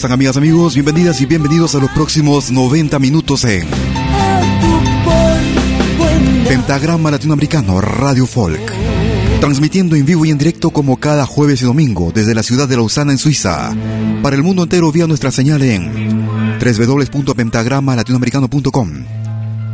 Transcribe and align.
Están 0.00 0.12
amigas, 0.12 0.36
amigos? 0.38 0.72
Bienvenidas 0.72 1.20
y 1.20 1.26
bienvenidos 1.26 1.74
a 1.74 1.78
los 1.78 1.90
próximos 1.90 2.50
90 2.50 2.98
minutos 2.98 3.44
en 3.44 3.68
Pentagrama 6.48 7.10
Latinoamericano 7.10 7.82
Radio 7.82 8.24
Folk. 8.24 8.72
Transmitiendo 9.42 9.96
en 9.96 10.06
vivo 10.06 10.24
y 10.24 10.30
en 10.30 10.38
directo 10.38 10.70
como 10.70 10.96
cada 10.96 11.26
jueves 11.26 11.60
y 11.60 11.66
domingo 11.66 12.12
desde 12.14 12.34
la 12.34 12.42
ciudad 12.42 12.66
de 12.66 12.76
Lausana 12.76 13.12
en 13.12 13.18
Suiza. 13.18 13.76
Para 14.22 14.36
el 14.36 14.42
mundo 14.42 14.62
entero 14.62 14.90
vía 14.90 15.06
nuestra 15.06 15.30
señal 15.30 15.60
en 15.60 16.26
www.pentagramalatinoamericano.com. 16.58 19.04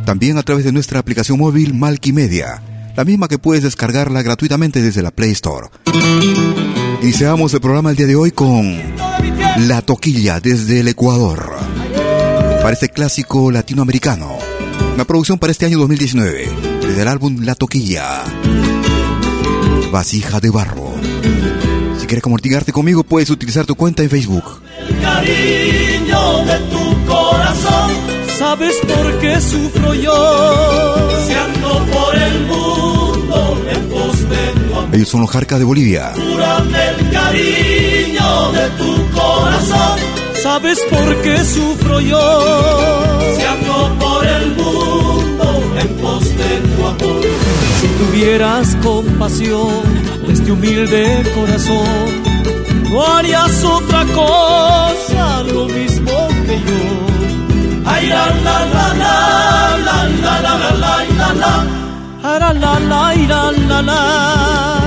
También 0.05 0.37
a 0.37 0.43
través 0.43 0.65
de 0.65 0.73
nuestra 0.73 0.99
aplicación 0.99 1.39
móvil 1.39 1.73
Media, 1.73 2.61
la 2.97 3.05
misma 3.05 3.29
que 3.29 3.39
puedes 3.39 3.63
descargarla 3.63 4.23
gratuitamente 4.23 4.81
desde 4.81 5.01
la 5.01 5.11
Play 5.11 5.31
Store. 5.31 5.69
Iniciamos 7.01 7.53
el 7.53 7.61
programa 7.61 7.91
el 7.91 7.95
día 7.95 8.07
de 8.07 8.17
hoy 8.17 8.31
con 8.31 8.75
La 9.65 9.81
Toquilla 9.81 10.39
desde 10.39 10.81
el 10.81 10.87
Ecuador. 10.87 11.57
Para 12.61 12.73
este 12.73 12.89
clásico 12.89 13.49
latinoamericano. 13.49 14.37
Una 14.93 15.03
producción 15.03 15.39
para 15.39 15.51
este 15.51 15.65
año 15.65 15.79
2019. 15.79 16.49
Desde 16.81 17.01
el 17.01 17.07
álbum 17.07 17.43
La 17.43 17.55
Toquilla. 17.55 18.23
Vasija 19.91 20.39
de 20.39 20.51
barro. 20.51 20.93
Si 21.99 22.05
quieres 22.05 22.21
comunicarte 22.21 22.71
conmigo, 22.71 23.03
puedes 23.03 23.31
utilizar 23.31 23.65
tu 23.65 23.73
cuenta 23.73 24.03
en 24.03 24.11
Facebook. 24.11 24.61
El 24.79 25.01
cariño 25.01 26.45
de 26.45 26.59
tu 26.69 27.05
corazón. 27.07 27.91
¿Sabes 28.37 28.75
por 28.87 29.19
qué 29.19 29.41
sufro 29.41 29.95
yo? 29.95 31.09
Si 31.25 31.33
ando 31.33 31.85
por 31.85 32.15
el 32.15 32.45
mundo 32.45 33.63
en 33.71 33.89
pos 33.89 34.19
de 34.29 34.67
tu 34.67 34.75
amor. 34.75 34.95
Ellos 34.95 35.09
son 35.09 35.21
los 35.21 35.31
Jarcas 35.31 35.57
de 35.57 35.65
Bolivia. 35.65 36.13
Cariño 37.27 38.51
de 38.51 38.65
tu 38.79 38.91
corazón. 39.11 39.97
¿Sabes 40.41 40.79
por 40.89 41.21
qué 41.23 41.43
sufro 41.43 41.99
yo? 41.99 42.25
Si 43.35 43.43
ando 43.43 43.77
por 43.99 44.25
el 44.25 44.45
mundo 44.55 45.47
en 45.81 45.87
pos 46.01 46.23
de 46.41 46.51
tu 46.67 46.85
amor. 46.85 47.21
Si 47.79 47.87
tuvieras 48.01 48.75
compasión 48.83 49.83
de 50.25 50.33
este 50.33 50.51
humilde 50.51 51.23
corazón, 51.35 52.07
no 52.91 53.05
harías 53.05 53.63
otra 53.63 54.05
cosa 54.05 55.43
lo 55.53 55.65
mismo 55.65 56.15
que 56.45 56.55
yo. 56.67 56.83
Ay, 57.85 58.07
la, 58.07 58.25
la, 58.45 58.57
la, 58.75 58.87
la, 59.03 59.17
la, 59.87 59.97
la, 60.25 60.41
la, 60.45 60.53
la, 60.59 60.71
la, 60.83 60.93
la, 61.19 61.33
la. 61.41 61.53
Ay, 62.23 62.39
la, 62.39 62.53
la, 62.53 62.79
la, 62.79 63.15
la, 63.27 63.51
la, 63.51 63.81
la. 63.81 64.01
Si 64.07 64.13
ando 64.69 64.86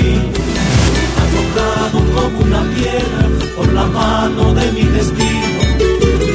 como 2.13 2.39
una 2.39 2.61
piedra 2.75 3.23
por 3.55 3.67
la 3.73 3.85
mano 3.85 4.53
de 4.53 4.71
mi 4.71 4.83
destino. 4.83 5.59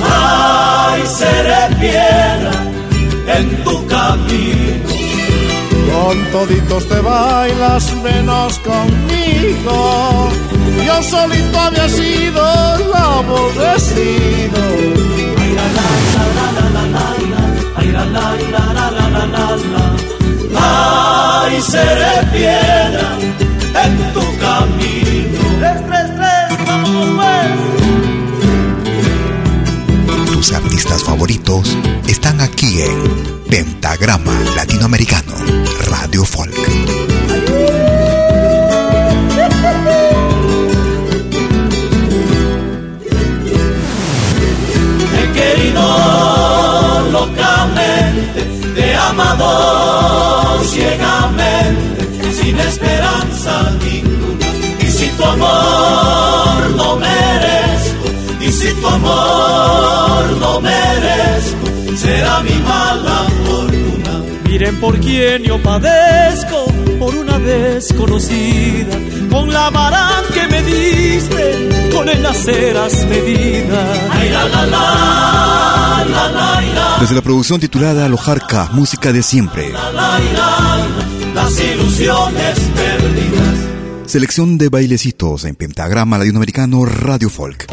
Ay, 0.03 1.03
seré 1.07 1.75
piedra 1.81 2.53
en 3.37 3.65
tu 3.65 3.87
camino. 3.87 4.87
Con 5.93 6.17
toditos 6.33 6.89
te 6.89 7.01
bailas 7.01 7.95
menos 8.03 8.59
conmigo. 8.59 10.31
Yo 10.87 11.03
solito 11.03 11.59
había 11.59 11.89
sido 11.89 12.43
el 12.77 12.95
aborrecido. 12.95 14.61
Ay, 15.39 15.53
la, 15.59 15.67
la, 15.77 15.89
la, 16.37 16.71
la, 16.75 16.85
la, 16.95 17.05
ay, 17.77 17.89
la, 17.93 18.05
la, 18.05 18.27
la, 18.53 18.65
la, 18.77 18.87
la, 18.91 19.27
la, 19.27 19.47
la. 19.73 19.85
Ay, 20.59 21.61
seré 21.63 22.15
piedra 22.33 23.09
en 23.85 24.13
tu 24.13 24.25
camino. 24.39 25.36
Vamos 26.67 27.07
pues. 27.17 27.47
Tus 30.33 30.53
artistas 30.53 31.03
favoritos 31.03 31.77
están 32.07 32.41
aquí 32.41 32.83
en 32.83 33.43
Pentagrama 33.49 34.39
Latinoamericano 34.57 35.35
Radio 35.89 36.25
Folk. 36.25 36.55
Locamente, 47.13 48.43
te 48.75 48.95
amado 48.95 50.63
ciegamente, 50.65 52.33
sin 52.33 52.59
esperanza 52.59 53.71
ninguna. 53.83 54.16
Tu 55.17 55.25
amor 55.25 56.71
no 56.77 56.97
merezco, 56.97 58.09
y 58.41 58.53
si 58.53 58.69
tu 58.75 58.87
amor 58.87 60.25
no 60.41 60.61
merezco, 60.61 61.67
será 61.97 62.41
mi 62.43 62.55
mala 62.63 63.27
fortuna. 63.47 64.23
Miren 64.45 64.77
por 64.81 64.99
quién 65.01 65.43
yo 65.43 65.61
padezco, 65.63 66.67
por 66.99 67.15
una 67.15 67.39
desconocida, 67.39 68.97
con 69.31 69.53
la 69.53 69.71
vara 69.71 70.11
que 70.33 70.47
me 70.49 70.63
diste, 70.63 71.69
con 71.95 72.09
el 72.09 72.25
aceras 72.25 73.05
medida. 73.07 73.85
Ay, 74.13 74.31
la, 74.31 74.45
la, 74.49 74.67
la, 74.67 76.05
la, 76.09 76.29
la, 76.29 76.61
la, 76.75 76.97
Desde 77.01 77.15
la 77.15 77.23
producción 77.23 77.59
titulada 77.61 78.09
Lojarca, 78.09 78.69
música 78.73 79.13
de 79.13 79.23
siempre. 79.23 79.71
la, 79.73 79.91
la, 79.93 80.19
la, 80.19 80.87
las 81.35 81.61
ilusiones 81.61 82.59
perdidas. 82.75 83.56
Selección 84.07 84.57
de 84.57 84.69
bailecitos 84.69 85.45
en 85.45 85.57
Pentagrama 85.57 86.17
Latinoamericano 86.17 86.85
Radio 86.85 87.29
Folk. 87.29 87.67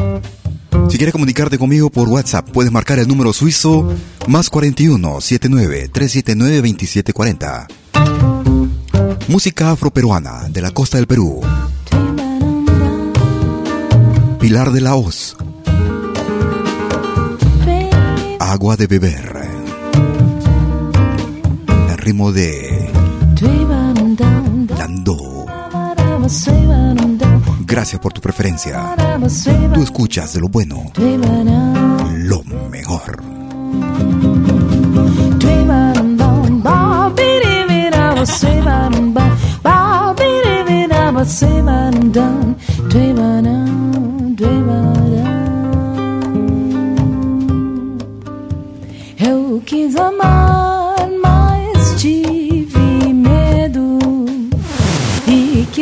Si 0.90 0.98
quieres 0.98 1.14
comunicarte 1.14 1.60
conmigo 1.60 1.92
por 1.92 2.10
WhatsApp, 2.10 2.50
puedes 2.50 2.72
marcar 2.72 2.98
el 2.98 3.08
número 3.08 3.34
suizo 3.34 3.94
más 4.28 4.50
41 4.50 5.22
79 5.22 5.90
379 5.90 6.56
2740. 6.58 7.68
Música 9.28 9.72
afroperuana 9.72 10.50
de 10.50 10.62
la 10.62 10.72
costa 10.72 10.98
del 10.98 11.06
Perú. 11.06 11.42
Pilar 14.40 14.72
de 14.72 14.82
la 14.82 14.96
Hoz. 14.96 15.38
Agua 18.40 18.76
de 18.76 18.88
beber. 18.88 19.38
El 21.90 21.98
ritmo 22.00 22.32
de 22.32 22.92
Landó. 24.78 25.43
Gracias 27.66 28.00
por 28.02 28.14
tu 28.14 28.22
preferencia. 28.22 28.96
Tú 29.74 29.82
escuchas 29.82 30.34
de 30.34 30.40
lo 30.42 30.50
bueno, 30.50 30.92
lo 32.14 32.44
mejor. 32.70 33.22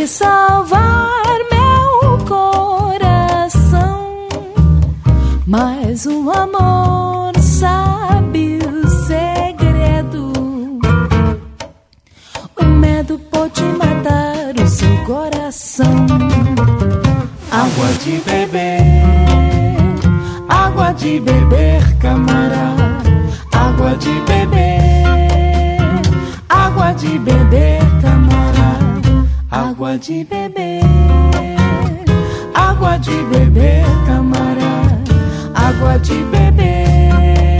E 0.01 0.03
quis 0.03 0.09
salvar 0.09 1.37
meu 1.51 2.17
coração. 2.25 3.99
Mas 5.45 6.07
o 6.07 6.31
amor 6.31 7.31
sabe 7.39 8.59
o 8.65 8.87
segredo. 9.05 10.33
O 12.59 12.65
medo 12.65 13.19
pode 13.31 13.63
matar 13.63 14.55
o 14.59 14.67
seu 14.67 15.05
coração. 15.05 16.07
Água 17.51 17.93
de 18.03 18.19
beber, 18.21 19.03
água 20.49 20.93
de 20.93 21.19
beber, 21.19 21.97
camarada. 21.99 22.81
Água 23.53 23.95
de 23.97 24.13
beber, 24.21 25.03
água 26.49 26.91
de 26.93 27.19
beber. 27.19 27.80
Água 29.91 29.99
de 29.99 30.23
beber, 30.23 30.81
água 32.53 32.97
beber, 33.25 33.83
camarada, 34.05 35.03
água 35.53 35.99
de 35.99 36.23
beber, 36.31 37.59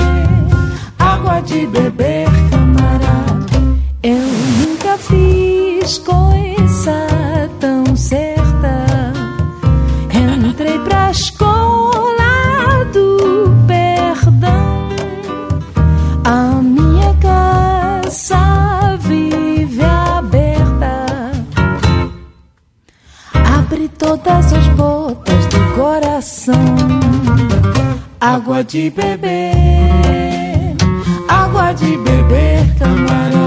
água 0.97 1.41
de 1.41 1.67
beber, 1.67 2.29
camarada. 2.49 3.59
Eu 4.01 4.15
nunca 4.15 4.97
fiz 4.97 5.40
todas 24.17 24.51
as 24.51 24.67
botas 24.69 25.45
do 25.47 25.73
coração. 25.73 26.53
Água 28.19 28.61
de 28.61 28.89
beber, 28.89 30.75
água 31.29 31.71
de 31.71 31.97
beber, 31.97 32.75
camarada. 32.77 33.41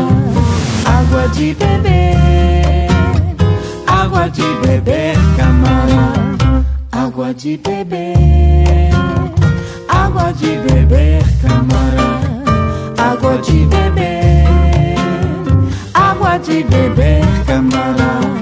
Água 0.86 1.28
de 1.28 1.54
beber, 1.54 2.88
água 3.86 4.28
de 4.30 4.42
beber, 4.66 5.16
camarada. 5.36 6.64
Água 6.92 7.34
de 7.34 7.58
beber, 7.58 8.90
água 9.88 10.32
de 10.32 10.56
beber, 10.56 11.22
camarada. 11.42 12.42
Água 12.96 13.36
de 13.38 13.66
beber, 13.66 14.96
água 15.92 16.38
de 16.38 16.64
beber, 16.64 17.24
camarada. 17.46 18.33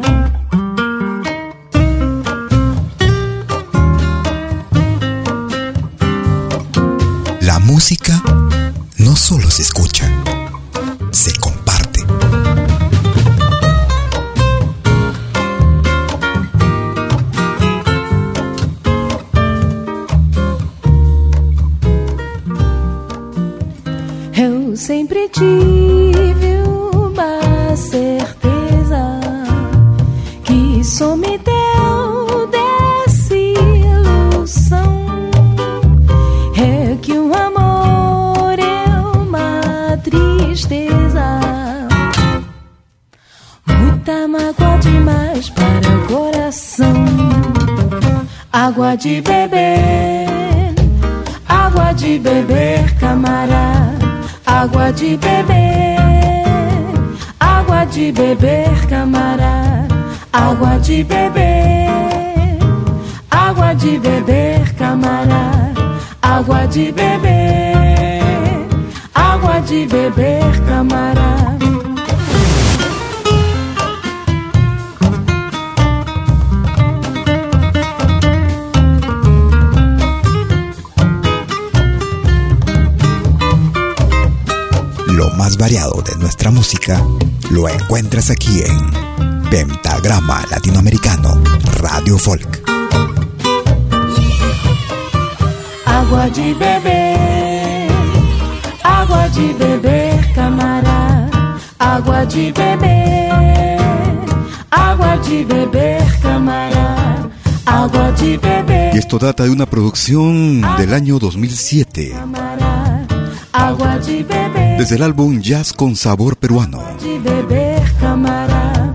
Data 109.22 109.44
de 109.44 109.50
una 109.50 109.66
producción 109.66 110.60
del 110.78 110.92
año 110.92 111.20
2007, 111.20 112.10
camarada. 112.10 113.06
Água 113.52 113.98
de 114.00 114.24
beber, 114.24 114.78
desde 114.78 114.96
el 114.96 115.02
álbum 115.04 115.40
Jazz 115.40 115.72
con 115.72 115.94
Sabor 115.94 116.36
Peruano, 116.36 116.82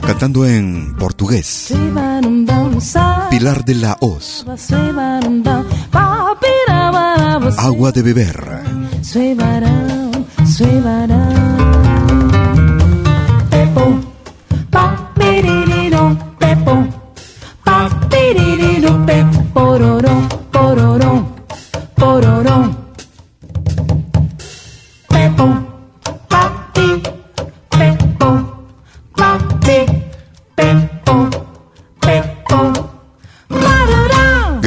cantando 0.01 0.45
en 0.45 0.95
portugués. 0.97 1.73
Pilar 3.29 3.63
de 3.63 3.75
la 3.75 3.97
Hoz, 4.01 4.45
Agua 7.57 7.91
de 7.93 8.01
Beber. 8.01 8.63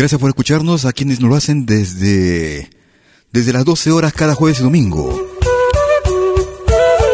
Gracias 0.00 0.18
por 0.18 0.30
escucharnos 0.30 0.86
a 0.86 0.94
quienes 0.94 1.20
nos 1.20 1.28
lo 1.28 1.36
hacen 1.36 1.66
desde, 1.66 2.70
desde 3.32 3.52
las 3.52 3.66
12 3.66 3.90
horas 3.90 4.14
cada 4.14 4.34
jueves 4.34 4.58
y 4.58 4.62
domingo. 4.62 5.14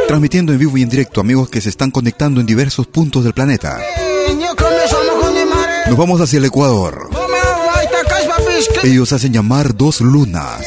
Transmitiendo 0.07 0.53
en 0.53 0.61
vivo 0.61 0.79
y 0.79 0.83
en 0.83 0.89
directo 0.89 1.21
amigos 1.21 1.49
que 1.49 1.61
se 1.61 1.69
están 1.69 1.91
conectando 1.91 2.41
en 2.41 2.47
diversos 2.47 2.87
puntos 2.87 3.25
del 3.25 3.35
planeta. 3.35 3.81
Nos 5.89 5.97
vamos 5.97 6.21
hacia 6.21 6.37
el 6.37 6.45
Ecuador. 6.45 7.11
Ellos 8.85 9.13
hacen 9.13 9.33
llamar 9.33 9.77
dos 9.77 10.01
lunas. 10.01 10.65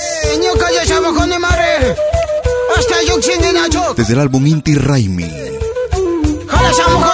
Desde 3.95 4.13
el 4.13 4.19
álbum 4.19 4.45
Inti 4.45 4.75
Raimi. 4.75 5.31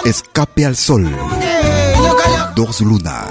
Escape 0.04 0.66
al 0.66 0.76
sol. 0.76 1.16
Dos 2.56 2.82
lunas. 2.82 3.28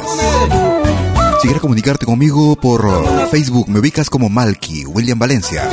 Si 1.45 1.49
quieres 1.49 1.61
comunicarte 1.61 2.07
conmigo 2.07 2.57
por 2.57 3.29
Facebook, 3.29 3.69
me 3.69 3.79
ubicas 3.79 4.09
como 4.09 4.31
Malky, 4.31 4.87
William 4.87 5.19
Valencia. 5.19 5.69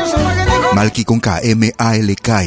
Malky 0.73 1.05
con 1.05 1.21
K, 1.21 1.39
M-A-L-K. 1.41 2.43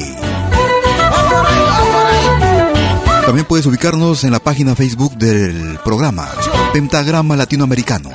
También 3.25 3.47
puedes 3.47 3.65
ubicarnos 3.65 4.25
en 4.25 4.33
la 4.33 4.41
página 4.41 4.75
Facebook 4.75 5.17
del 5.17 5.79
programa 5.83 6.29
Pentagrama 6.75 7.35
Latinoamericano. 7.35 8.11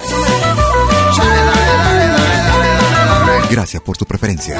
Gracias 3.50 3.82
por 3.82 3.98
tu 3.98 4.06
preferencia. 4.06 4.60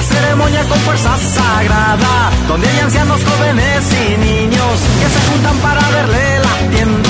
La 0.00 0.06
ceremonia 0.06 0.64
con 0.64 0.78
fuerza 0.78 1.16
sagrada, 1.18 2.30
donde 2.48 2.66
hay 2.68 2.78
ancianos, 2.80 3.20
jóvenes 3.22 3.84
y 3.92 4.16
niños 4.16 4.80
que 5.00 5.08
se 5.10 5.30
juntan 5.30 5.56
para 5.58 5.88
verle 5.90 6.38
latiendo. 6.38 7.09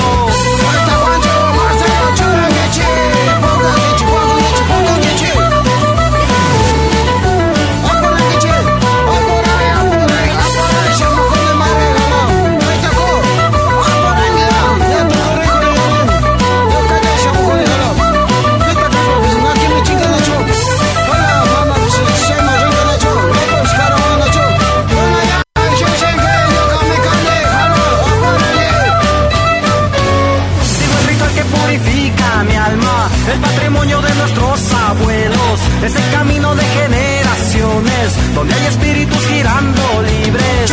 ese 35.83 35.99
camino 36.11 36.55
de 36.55 36.63
generaciones 36.63 38.35
donde 38.35 38.53
hay 38.53 38.65
espíritus 38.67 39.25
girando 39.27 39.81
libres. 40.03 40.71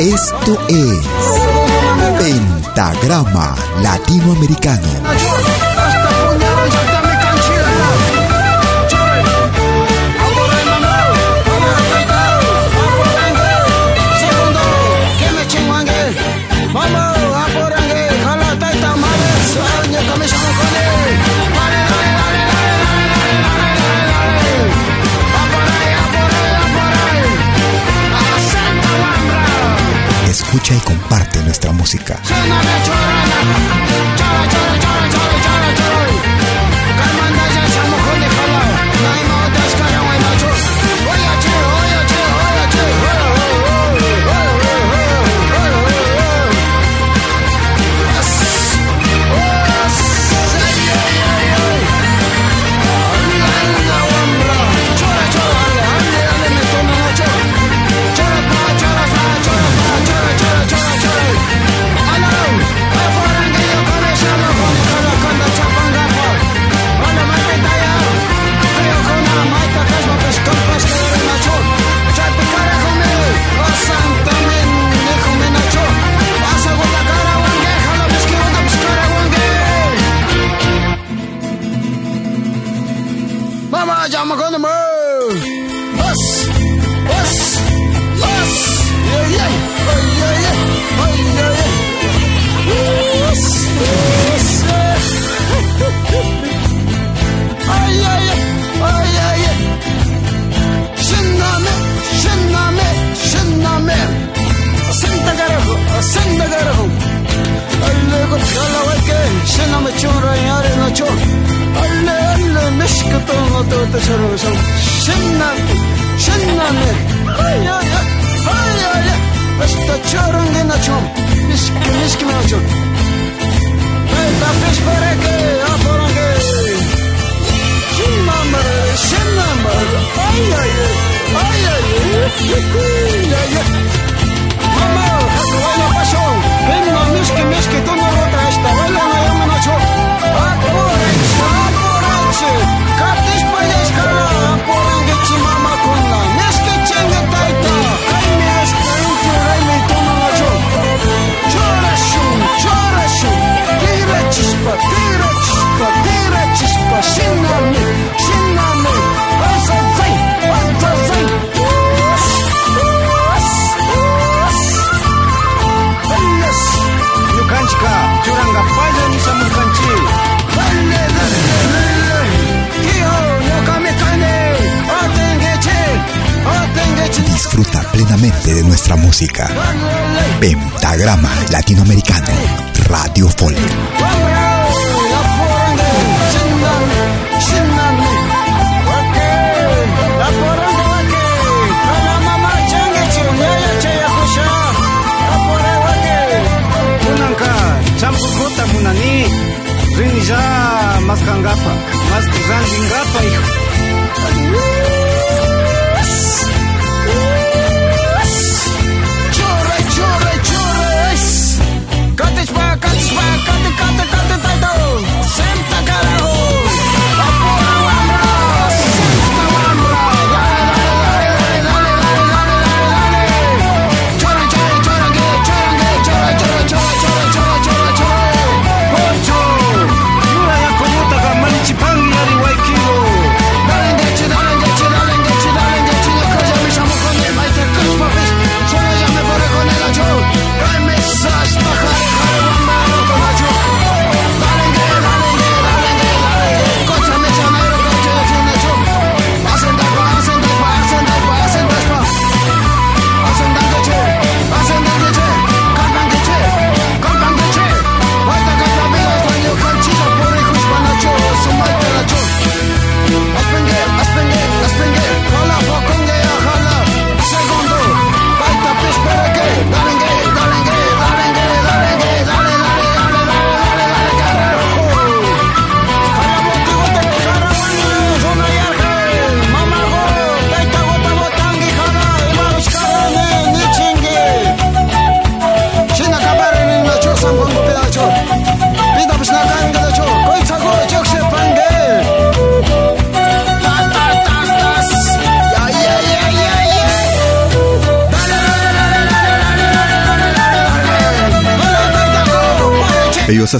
Esto 0.00 0.58
es 0.68 1.06
Pentagrama 2.18 3.54
Latinoamericano. 3.80 5.43
escucha 30.34 30.74
y 30.74 30.80
comparte 30.80 31.40
nuestra 31.42 31.72
música. 31.72 32.20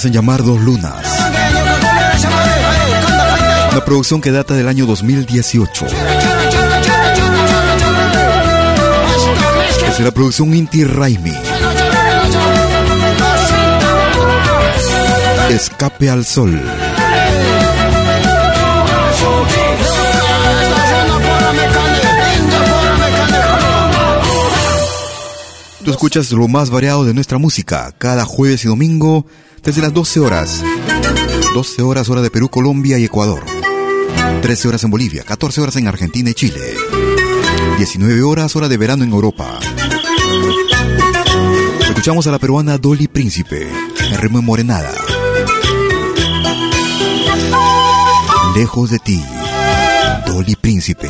Hacen 0.04 0.12
llamar 0.12 0.44
Dos 0.44 0.60
Lunas. 0.60 1.06
Una 3.72 3.84
producción 3.86 4.20
que 4.20 4.32
data 4.32 4.52
del 4.52 4.68
año 4.68 4.84
2018. 4.84 5.86
Es 9.88 10.00
la 10.00 10.10
producción 10.10 10.54
Inti 10.54 10.84
Raimi. 10.84 11.32
Escape 15.48 16.10
al 16.10 16.26
sol. 16.26 16.60
Tú 25.82 25.90
escuchas 25.90 26.30
lo 26.32 26.46
más 26.48 26.68
variado 26.68 27.04
de 27.04 27.14
nuestra 27.14 27.38
música 27.38 27.94
cada 27.96 28.26
jueves 28.26 28.64
y 28.64 28.68
domingo 28.68 29.26
desde 29.64 29.80
las 29.80 29.92
12 29.92 30.20
horas. 30.20 30.62
12 31.54 31.82
horas 31.82 32.08
hora 32.08 32.20
de 32.22 32.30
Perú, 32.30 32.48
Colombia 32.48 32.98
y 32.98 33.04
Ecuador. 33.04 33.44
13 34.42 34.68
horas 34.68 34.84
en 34.84 34.90
Bolivia, 34.90 35.24
14 35.24 35.60
horas 35.60 35.76
en 35.76 35.88
Argentina 35.88 36.30
y 36.30 36.34
Chile. 36.34 36.74
19 37.78 38.22
horas 38.22 38.54
hora 38.56 38.68
de 38.68 38.76
verano 38.76 39.04
en 39.04 39.12
Europa. 39.12 39.58
Escuchamos 41.88 42.26
a 42.26 42.30
la 42.30 42.38
peruana 42.38 42.78
Dolly 42.78 43.08
Príncipe, 43.08 43.68
en 44.10 44.18
ritmo 44.18 44.42
morenada. 44.42 44.92
Lejos 48.54 48.90
de 48.90 48.98
ti, 48.98 49.24
Dolly 50.26 50.56
Príncipe. 50.56 51.08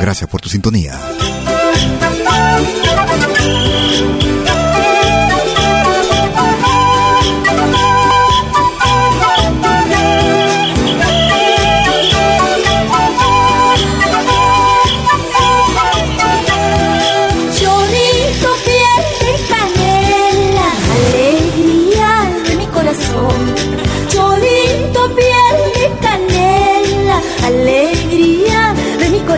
Gracias 0.00 0.30
por 0.30 0.40
tu 0.40 0.48
sintonía. 0.48 0.98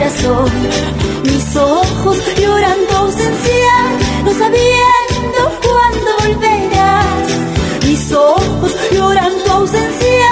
Mis 0.09 1.57
ojos 1.57 2.16
lloran 2.40 2.79
tu 2.88 2.97
ausencia, 2.97 3.73
no 4.25 4.33
sabiendo 4.33 5.40
cuándo 5.62 6.11
volverás. 6.21 7.29
Mis 7.85 8.12
ojos 8.12 8.73
lloran 8.90 9.33
tu 9.44 9.51
ausencia, 9.53 10.31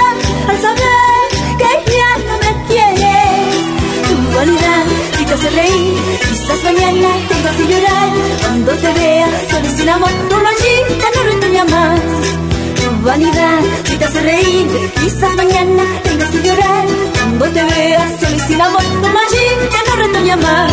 al 0.48 0.58
saber 0.62 1.28
que 1.58 1.92
ya 1.92 2.10
no 2.26 2.34
me 2.38 2.64
quieres. 2.68 3.56
Tu 4.08 4.34
vanidad 4.34 4.84
si 5.18 5.24
te 5.26 5.34
hace 5.34 5.50
reír, 5.50 5.94
quizás 6.26 6.64
mañana 6.64 7.08
tengas 7.28 7.56
que 7.56 7.66
llorar. 7.66 8.10
Cuando 8.40 8.72
te 8.72 8.92
veas 8.94 9.30
solo 9.50 9.68
sin 9.76 9.88
amor, 9.90 10.10
no 10.30 10.36
machita, 10.42 11.06
no 11.16 11.22
retoña 11.22 11.64
más. 11.66 12.00
Tu 12.80 13.04
vanidad 13.04 13.60
si 13.84 13.96
te 13.98 14.04
hace 14.06 14.20
reír, 14.22 14.90
quizás 15.02 15.34
mañana 15.34 15.84
tengas 16.02 16.30
que 16.30 16.42
llorar. 16.42 17.05
Cuando 17.38 17.54
te 17.54 17.64
veas 17.64 18.18
solo 18.18 18.34
y 18.34 18.40
sin 18.40 18.60
amor, 18.62 18.82
no 18.82 19.08
machita, 19.12 19.78
no 19.90 19.96
retoña 19.96 20.36
más. 20.38 20.72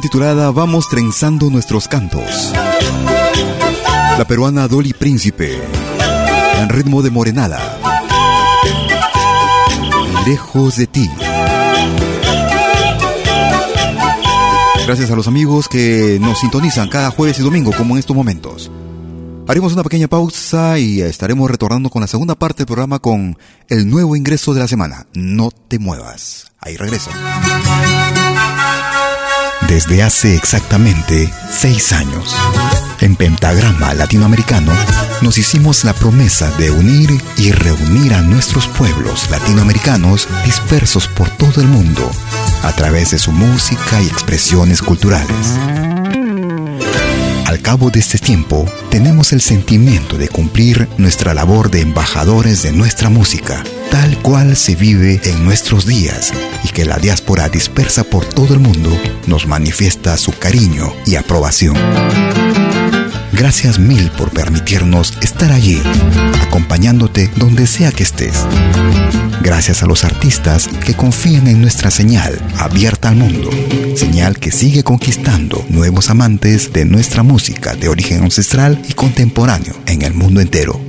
Titulada 0.00 0.50
Vamos 0.50 0.88
trenzando 0.88 1.50
nuestros 1.50 1.86
cantos. 1.86 2.52
La 4.18 4.24
peruana 4.26 4.66
Dolly 4.66 4.92
Príncipe, 4.92 5.60
en 6.60 6.68
ritmo 6.68 7.02
de 7.02 7.10
morenada. 7.10 7.60
Lejos 10.26 10.76
de 10.76 10.86
ti. 10.86 11.10
Gracias 14.86 15.10
a 15.10 15.16
los 15.16 15.28
amigos 15.28 15.68
que 15.68 16.18
nos 16.20 16.38
sintonizan 16.40 16.88
cada 16.88 17.10
jueves 17.10 17.38
y 17.38 17.42
domingo, 17.42 17.72
como 17.76 17.94
en 17.94 18.00
estos 18.00 18.16
momentos. 18.16 18.70
Haremos 19.46 19.72
una 19.72 19.82
pequeña 19.82 20.08
pausa 20.08 20.78
y 20.78 21.02
estaremos 21.02 21.50
retornando 21.50 21.90
con 21.90 22.00
la 22.00 22.08
segunda 22.08 22.34
parte 22.34 22.58
del 22.58 22.66
programa 22.66 22.98
con 22.98 23.36
el 23.68 23.90
nuevo 23.90 24.16
ingreso 24.16 24.54
de 24.54 24.60
la 24.60 24.68
semana. 24.68 25.06
No 25.12 25.50
te 25.50 25.78
muevas. 25.78 26.52
Ahí 26.60 26.76
regreso. 26.76 27.10
Desde 29.72 30.02
hace 30.02 30.34
exactamente 30.36 31.32
seis 31.50 31.94
años, 31.94 32.36
en 33.00 33.16
Pentagrama 33.16 33.94
Latinoamericano, 33.94 34.70
nos 35.22 35.38
hicimos 35.38 35.84
la 35.84 35.94
promesa 35.94 36.50
de 36.58 36.70
unir 36.70 37.10
y 37.38 37.52
reunir 37.52 38.12
a 38.12 38.20
nuestros 38.20 38.68
pueblos 38.68 39.30
latinoamericanos 39.30 40.28
dispersos 40.44 41.08
por 41.08 41.30
todo 41.38 41.62
el 41.62 41.68
mundo 41.68 42.10
a 42.62 42.72
través 42.72 43.12
de 43.12 43.18
su 43.18 43.32
música 43.32 44.02
y 44.02 44.08
expresiones 44.08 44.82
culturales. 44.82 45.58
Al 47.52 47.60
cabo 47.60 47.90
de 47.90 48.00
este 48.00 48.16
tiempo, 48.16 48.64
tenemos 48.90 49.34
el 49.34 49.42
sentimiento 49.42 50.16
de 50.16 50.28
cumplir 50.28 50.88
nuestra 50.96 51.34
labor 51.34 51.70
de 51.70 51.82
embajadores 51.82 52.62
de 52.62 52.72
nuestra 52.72 53.10
música, 53.10 53.62
tal 53.90 54.16
cual 54.22 54.56
se 54.56 54.74
vive 54.74 55.20
en 55.22 55.44
nuestros 55.44 55.84
días 55.84 56.32
y 56.64 56.68
que 56.68 56.86
la 56.86 56.96
diáspora 56.96 57.50
dispersa 57.50 58.04
por 58.04 58.24
todo 58.24 58.54
el 58.54 58.60
mundo 58.60 58.90
nos 59.26 59.46
manifiesta 59.46 60.16
su 60.16 60.32
cariño 60.32 60.94
y 61.04 61.16
aprobación. 61.16 61.76
Gracias 63.34 63.78
mil 63.78 64.10
por 64.12 64.30
permitirnos 64.30 65.18
estar 65.20 65.52
allí, 65.52 65.78
acompañándote 66.48 67.30
donde 67.36 67.66
sea 67.66 67.92
que 67.92 68.04
estés. 68.04 68.46
Gracias 69.42 69.82
a 69.82 69.86
los 69.86 70.04
artistas 70.04 70.68
que 70.86 70.94
confían 70.94 71.48
en 71.48 71.60
nuestra 71.60 71.90
señal 71.90 72.40
abierta 72.58 73.08
al 73.08 73.16
mundo, 73.16 73.50
señal 73.96 74.38
que 74.38 74.52
sigue 74.52 74.84
conquistando 74.84 75.64
nuevos 75.68 76.10
amantes 76.10 76.72
de 76.72 76.84
nuestra 76.84 77.24
música 77.24 77.74
de 77.74 77.88
origen 77.88 78.22
ancestral 78.22 78.80
y 78.88 78.92
contemporáneo 78.92 79.74
en 79.86 80.02
el 80.02 80.14
mundo 80.14 80.40
entero. 80.40 80.80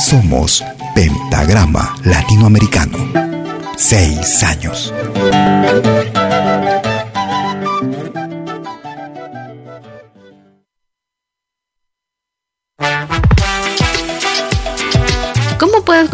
Somos 0.00 0.64
Pentagrama 0.94 1.96
Latinoamericano. 2.04 2.96
Seis 3.76 4.42
años. 4.44 4.94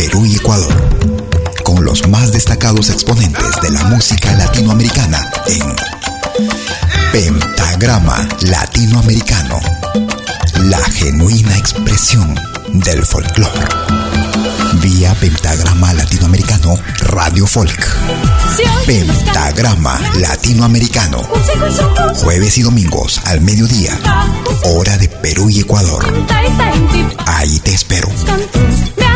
Perú 0.00 0.24
y 0.24 0.34
Ecuador, 0.34 0.74
con 1.62 1.84
los 1.84 2.08
más 2.08 2.32
destacados 2.32 2.88
exponentes 2.88 3.60
de 3.60 3.70
la 3.70 3.84
música 3.84 4.32
latinoamericana 4.32 5.30
en 5.46 5.76
Pentagrama 7.12 8.26
Latinoamericano, 8.40 9.60
la 10.62 10.78
genuina 10.78 11.54
expresión 11.58 12.34
del 12.72 13.04
folclore. 13.04 13.60
Vía 14.80 15.14
Pentagrama 15.20 15.92
Latinoamericano 15.92 16.78
Radio 17.00 17.46
Folk. 17.46 17.86
Pentagrama 18.86 20.00
Latinoamericano. 20.14 21.18
Jueves 22.22 22.56
y 22.56 22.62
domingos 22.62 23.20
al 23.26 23.42
mediodía. 23.42 23.98
Hora 24.64 24.96
de 24.96 25.08
Perú 25.08 25.50
y 25.50 25.60
Ecuador. 25.60 26.10
Ahí 27.26 27.58
te 27.58 27.74
espero. 27.74 28.08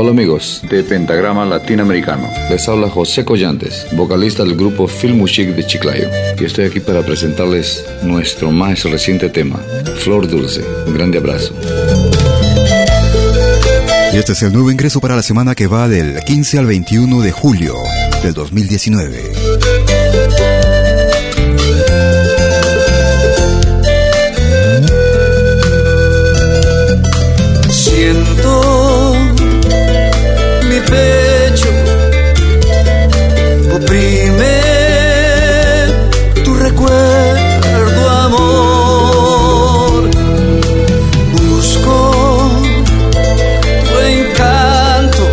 Hola 0.00 0.10
amigos 0.10 0.62
de 0.70 0.84
Pentagrama 0.84 1.44
Latinoamericano. 1.44 2.28
Les 2.50 2.68
habla 2.68 2.88
José 2.88 3.24
Collantes, 3.24 3.84
vocalista 3.92 4.44
del 4.44 4.54
grupo 4.54 4.86
Film 4.86 5.16
Music 5.18 5.48
de 5.56 5.66
Chiclayo. 5.66 6.08
Y 6.38 6.44
estoy 6.44 6.66
aquí 6.66 6.78
para 6.78 7.02
presentarles 7.02 7.84
nuestro 8.02 8.52
más 8.52 8.84
reciente 8.84 9.28
tema, 9.28 9.58
Flor 9.96 10.28
Dulce. 10.28 10.62
Un 10.86 10.94
grande 10.94 11.18
abrazo. 11.18 11.52
Y 14.12 14.16
este 14.16 14.32
es 14.32 14.42
el 14.42 14.52
nuevo 14.52 14.70
ingreso 14.70 15.00
para 15.00 15.16
la 15.16 15.22
semana 15.22 15.54
que 15.54 15.66
va 15.66 15.88
del 15.88 16.20
15 16.24 16.58
al 16.58 16.66
21 16.66 17.20
de 17.20 17.32
julio 17.32 17.74
del 18.22 18.34
2019. 18.34 19.47
Siento 27.98 28.52
mi 30.68 30.78
pecho 30.90 31.70
oprime 33.74 34.58
tu 36.44 36.54
recuerdo, 36.54 38.00
amor. 38.26 40.00
Busco 41.32 41.96
tu 43.88 43.96
encanto, 44.14 45.24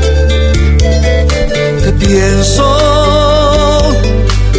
te 1.83 1.91
pienso 2.03 2.65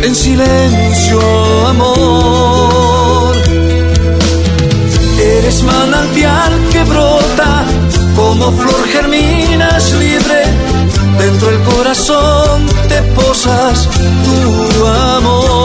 en 0.04 0.14
silencio, 0.14 1.20
amor. 1.66 3.34
Eres 5.20 5.60
manantial 5.64 6.25
como 8.38 8.52
flor 8.52 8.88
germinas 8.88 9.92
libre, 9.92 10.44
dentro 11.18 11.48
del 11.48 11.60
corazón 11.62 12.66
te 12.88 13.02
posas 13.14 13.88
tu 14.24 14.86
amor. 14.86 15.64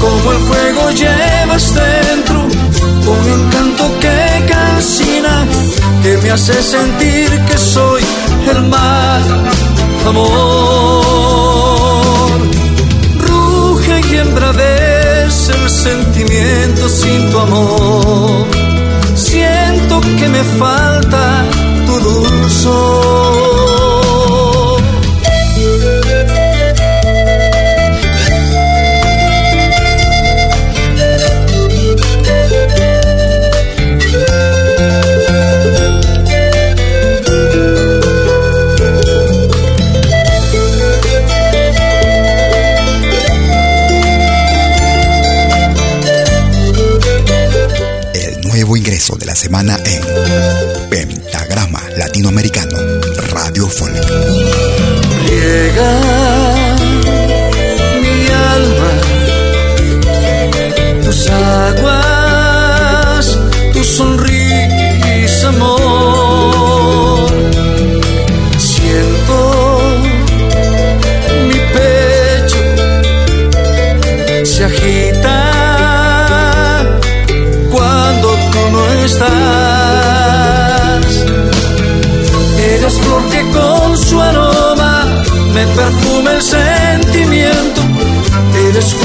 Como 0.00 0.32
el 0.32 0.38
fuego 0.38 0.90
llevas 0.92 1.74
dentro, 1.74 2.38
un 3.14 3.24
encanto 3.40 3.84
que 4.00 4.46
calcina, 4.48 5.46
que 6.02 6.16
me 6.22 6.30
hace 6.30 6.62
sentir 6.62 7.28
que 7.46 7.58
soy 7.58 8.02
el 8.50 8.62
mal 8.62 9.22
amor. 10.06 11.08
Ruge 13.18 14.00
y 14.12 14.16
embravece 14.16 15.52
el 15.52 15.68
sentimiento 15.70 16.88
sin 16.88 17.30
tu 17.30 17.38
amor. 17.38 18.57
Que 20.00 20.28
me 20.28 20.44
falta 20.58 21.44
tu 21.86 22.00
dulzor. 22.00 23.47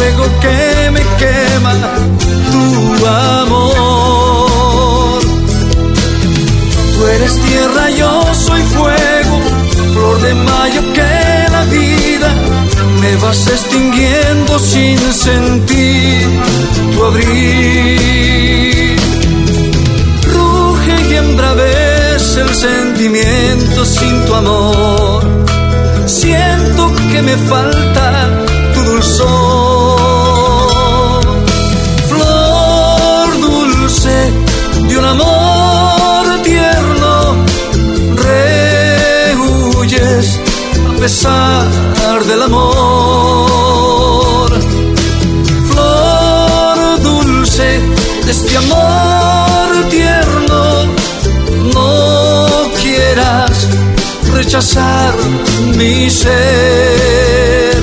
Fuego 0.03 0.25
que 0.41 0.91
me 0.91 1.01
quema 1.21 1.73
tu 2.51 2.65
amor. 3.07 3.61
Tú 6.93 6.99
eres 7.15 7.33
tierra, 7.47 7.89
yo 8.01 8.11
soy 8.33 8.61
fuego, 8.75 9.35
flor 9.93 10.21
de 10.21 10.33
mayo 10.33 10.81
que 10.97 11.13
la 11.55 11.63
vida 11.65 12.29
me 13.01 13.15
vas 13.17 13.47
extinguiendo 13.47 14.59
sin 14.59 14.99
sentir 15.13 16.27
tu 16.93 17.03
abril. 17.05 18.95
Ruge 20.33 20.95
y 21.11 21.15
embravece 21.15 22.41
el 22.41 22.53
sentimiento 22.55 23.85
sin 23.85 24.25
tu 24.25 24.33
amor. 24.35 25.23
Siento 26.05 26.91
que 27.11 27.21
me 27.21 27.35
falta 27.51 28.29
tu 28.73 28.81
dulzor. 28.81 29.62
Rechazar 54.53 55.15
mi 55.77 56.07
ser. 56.11 57.73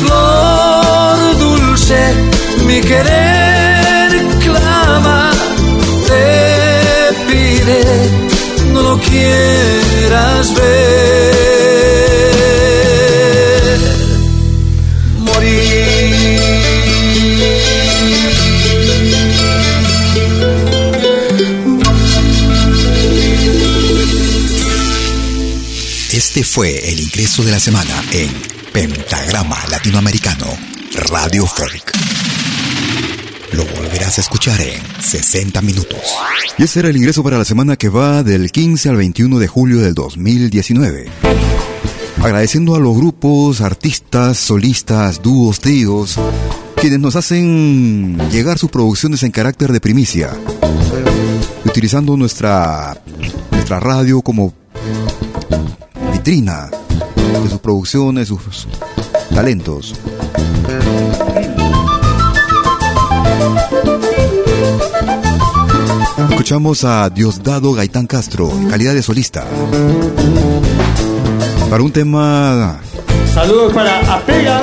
Flor 0.00 1.38
dulce, 1.38 2.00
mi 2.66 2.80
querer 2.80 4.10
clama, 4.40 5.30
te 6.08 7.14
pide, 7.28 7.82
no 8.72 8.82
lo 8.82 8.98
quieras 8.98 10.54
ver. 10.54 10.97
Este 26.28 26.44
fue 26.44 26.92
el 26.92 27.00
ingreso 27.00 27.42
de 27.42 27.52
la 27.52 27.58
semana 27.58 28.04
en 28.12 28.30
Pentagrama 28.70 29.56
Latinoamericano 29.70 30.46
Radio 31.08 31.46
Folk. 31.46 31.90
Lo 33.52 33.64
volverás 33.64 34.18
a 34.18 34.20
escuchar 34.20 34.60
en 34.60 34.78
60 35.00 35.62
minutos. 35.62 35.98
Y 36.58 36.64
ese 36.64 36.80
era 36.80 36.90
el 36.90 36.98
ingreso 36.98 37.22
para 37.22 37.38
la 37.38 37.46
semana 37.46 37.76
que 37.76 37.88
va 37.88 38.22
del 38.22 38.52
15 38.52 38.90
al 38.90 38.96
21 38.96 39.38
de 39.38 39.48
julio 39.48 39.80
del 39.80 39.94
2019. 39.94 41.06
Agradeciendo 42.20 42.74
a 42.74 42.78
los 42.78 42.94
grupos, 42.94 43.62
artistas, 43.62 44.36
solistas, 44.36 45.22
dúos, 45.22 45.60
tríos, 45.60 46.18
quienes 46.76 47.00
nos 47.00 47.16
hacen 47.16 48.18
llegar 48.30 48.58
sus 48.58 48.70
producciones 48.70 49.22
en 49.22 49.30
carácter 49.30 49.72
de 49.72 49.80
primicia, 49.80 50.36
utilizando 51.64 52.18
nuestra, 52.18 53.02
nuestra 53.50 53.80
radio 53.80 54.20
como 54.20 54.52
vitrina 56.18 56.68
de 57.42 57.48
sus 57.48 57.60
producciones, 57.60 58.28
sus 58.28 58.66
talentos. 59.32 59.94
Escuchamos 66.30 66.84
a 66.84 67.08
Diosdado 67.10 67.72
Gaitán 67.72 68.06
Castro, 68.06 68.50
en 68.50 68.68
calidad 68.68 68.94
de 68.94 69.02
solista. 69.02 69.44
Para 71.70 71.82
un 71.82 71.92
tema 71.92 72.80
Saludos 73.32 73.72
para 73.72 74.16
Apega. 74.16 74.62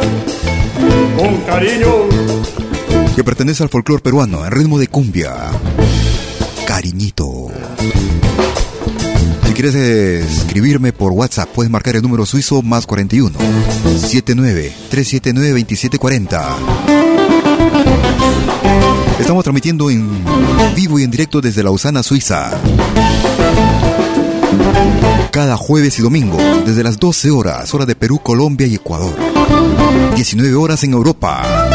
Con 1.18 1.38
cariño. 1.42 1.88
que 3.16 3.24
pertenece 3.24 3.64
al 3.64 3.70
folclore 3.70 4.02
peruano 4.02 4.46
en 4.46 4.52
ritmo 4.52 4.78
de 4.78 4.88
cumbia. 4.88 5.52
Cariñito. 6.68 7.35
Quieres 9.66 10.32
escribirme 10.38 10.94
por 10.94 11.12
WhatsApp, 11.12 11.50
puedes 11.50 11.72
marcar 11.72 11.96
el 11.96 12.04
número 12.04 12.24
suizo 12.28 12.62
más 12.62 12.86
41 12.86 13.36
79 13.98 14.72
379 14.92 15.50
2740. 15.62 16.58
Estamos 19.20 19.44
transmitiendo 19.44 19.90
en 19.90 20.08
vivo 20.76 21.00
y 21.00 21.04
en 21.04 21.10
directo 21.10 21.42
desde 21.42 21.64
Lausana, 21.64 22.04
Suiza. 22.04 22.52
Cada 25.32 25.58
jueves 25.58 25.98
y 25.98 26.04
domingo, 26.04 26.38
desde 26.64 26.84
las 26.84 27.00
12 27.00 27.32
horas, 27.32 27.74
hora 27.74 27.88
de 27.88 27.96
Perú, 27.96 28.20
Colombia 28.22 28.68
y 28.68 28.76
Ecuador. 28.76 29.16
19 30.14 30.54
horas 30.54 30.84
en 30.84 30.94
Europa. 30.94 31.75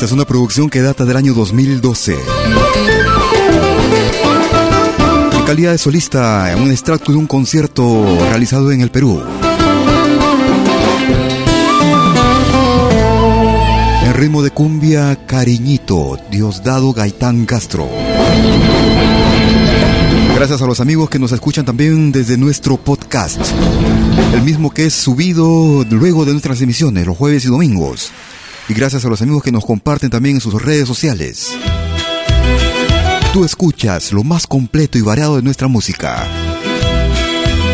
Esta 0.00 0.06
es 0.06 0.12
una 0.12 0.24
producción 0.24 0.70
que 0.70 0.80
data 0.80 1.04
del 1.04 1.14
año 1.14 1.34
2012. 1.34 2.16
En 5.36 5.42
calidad 5.44 5.72
de 5.72 5.76
solista, 5.76 6.56
un 6.58 6.70
extracto 6.70 7.12
de 7.12 7.18
un 7.18 7.26
concierto 7.26 8.06
realizado 8.30 8.72
en 8.72 8.80
el 8.80 8.90
Perú. 8.90 9.22
ritmo 14.14 14.42
de 14.42 14.50
cumbia 14.50 15.26
Cariñito, 15.26 16.16
Diosdado 16.30 16.94
Gaitán 16.94 17.44
Castro. 17.44 17.86
Gracias 20.34 20.62
a 20.62 20.66
los 20.66 20.80
amigos 20.80 21.10
que 21.10 21.18
nos 21.18 21.32
escuchan 21.32 21.66
también 21.66 22.10
desde 22.10 22.38
nuestro 22.38 22.78
podcast, 22.78 23.38
el 24.32 24.40
mismo 24.40 24.70
que 24.70 24.86
es 24.86 24.94
subido 24.94 25.84
luego 25.90 26.24
de 26.24 26.32
nuestras 26.32 26.62
emisiones 26.62 27.06
los 27.06 27.18
jueves 27.18 27.44
y 27.44 27.48
domingos. 27.48 28.12
Y 28.70 28.72
gracias 28.72 29.04
a 29.04 29.08
los 29.08 29.20
amigos 29.20 29.42
que 29.42 29.50
nos 29.50 29.64
comparten 29.64 30.10
también 30.10 30.36
en 30.36 30.40
sus 30.40 30.62
redes 30.62 30.86
sociales. 30.86 31.48
Tú 33.32 33.44
escuchas 33.44 34.12
lo 34.12 34.22
más 34.22 34.46
completo 34.46 34.96
y 34.96 35.00
variado 35.00 35.34
de 35.34 35.42
nuestra 35.42 35.66
música. 35.66 36.24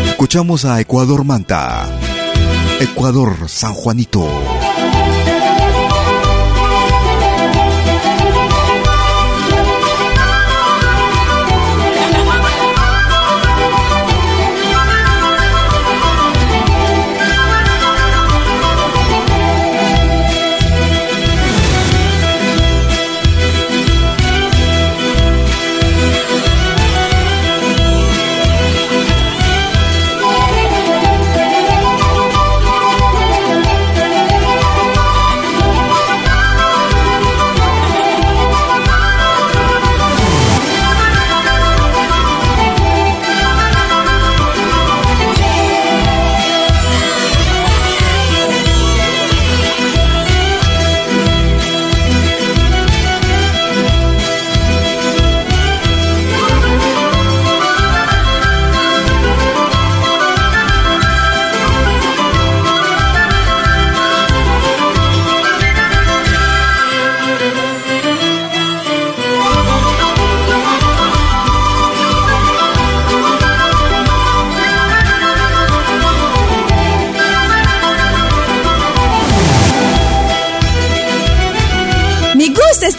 Escuchamos 0.07 0.65
a 0.65 0.81
Ecuador 0.81 1.23
Manta, 1.23 1.87
Ecuador 2.79 3.47
San 3.47 3.75
Juanito. 3.75 4.27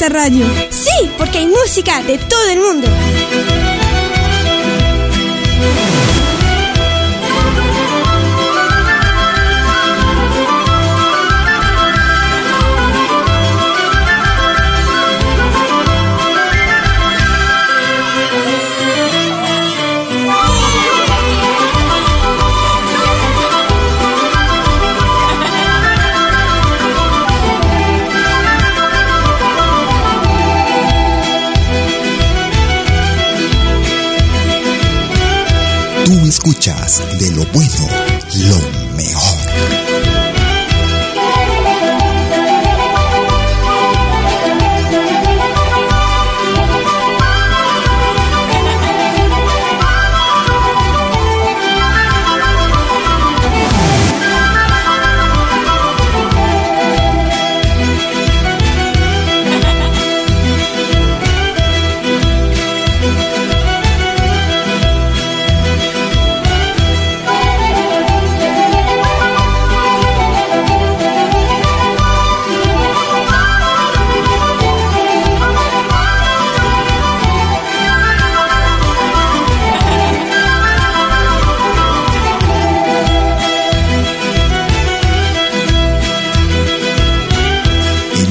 Radio. 0.09 0.47
Sí, 0.71 1.11
porque 1.17 1.39
hay 1.39 1.47
música 1.47 2.03
de 2.03 2.19
todo 2.19 2.51
el 2.51 2.61
mundo. 2.61 2.89
Escuchas 36.51 37.03
de 37.19 37.31
lo 37.33 37.45
bueno, 37.53 37.98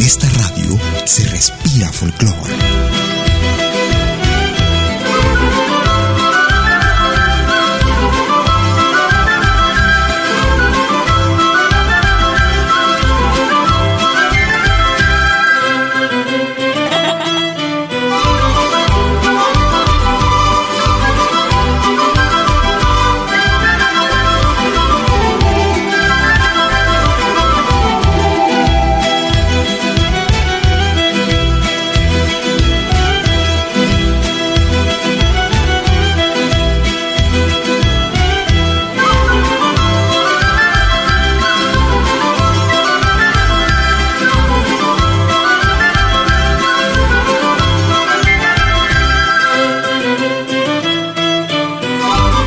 esta 0.07 0.29
radio 0.29 0.79
se 1.03 1.27
respira 1.27 1.91
folclore. 1.91 2.96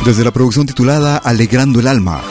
Desde 0.05 0.23
la 0.23 0.31
producción 0.31 0.65
titulada 0.65 1.17
Alegrando 1.17 1.79
el 1.79 1.87
Alma. 1.87 2.21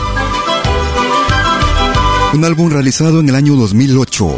Un 2.34 2.44
álbum 2.44 2.70
realizado 2.70 3.20
en 3.20 3.28
el 3.28 3.34
año 3.34 3.54
2008. 3.56 4.36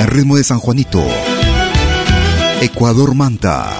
El 0.00 0.06
ritmo 0.06 0.36
de 0.36 0.44
San 0.44 0.58
Juanito. 0.58 1.02
Ecuador 2.60 3.14
Manta. 3.14 3.70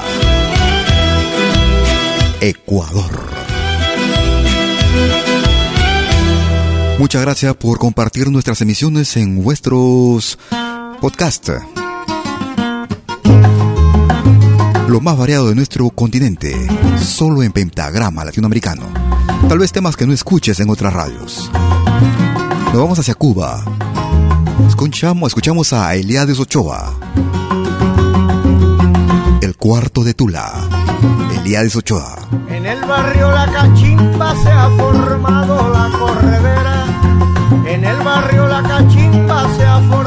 Ecuador. 2.41 3.27
Muchas 6.99 7.23
gracias 7.23 7.55
por 7.57 7.79
compartir 7.79 8.31
nuestras 8.31 8.61
emisiones 8.62 9.17
en 9.17 9.43
vuestros 9.43 10.39
podcast. 11.01 11.51
Lo 14.89 15.01
más 15.01 15.18
variado 15.18 15.49
de 15.49 15.57
nuestro 15.57 15.91
continente, 15.91 16.55
solo 16.97 17.43
en 17.43 17.51
pentagrama 17.51 18.24
latinoamericano. 18.24 18.84
Tal 19.49 19.59
vez 19.59 19.72
temas 19.72 19.97
que 19.97 20.07
no 20.07 20.12
escuches 20.12 20.61
en 20.61 20.70
otras 20.70 20.93
radios. 20.93 21.51
Nos 22.66 22.76
vamos 22.76 22.97
hacia 22.97 23.16
Cuba. 23.16 23.64
Escuchamos, 24.68 25.30
escuchamos 25.30 25.72
a 25.72 25.93
Eliades 25.97 26.39
Ochoa. 26.39 26.95
El 29.43 29.57
cuarto 29.57 30.05
de 30.05 30.14
Tula. 30.14 30.53
Eliades 31.41 31.74
Ochoa. 31.74 32.28
En 32.49 32.64
el 32.64 32.80
barrio 32.84 33.32
La 33.32 33.47
Cachimba 33.53 34.37
se 34.41 34.51
ha 34.53 34.70
formado 34.70 35.68
la 35.68 35.99
corredera. 35.99 36.87
En 37.66 37.84
el 37.84 37.97
barrio 38.05 38.47
La 38.47 38.62
Cachimba 38.62 39.57
se 39.57 39.64
ha 39.64 39.80
formado. 39.80 40.06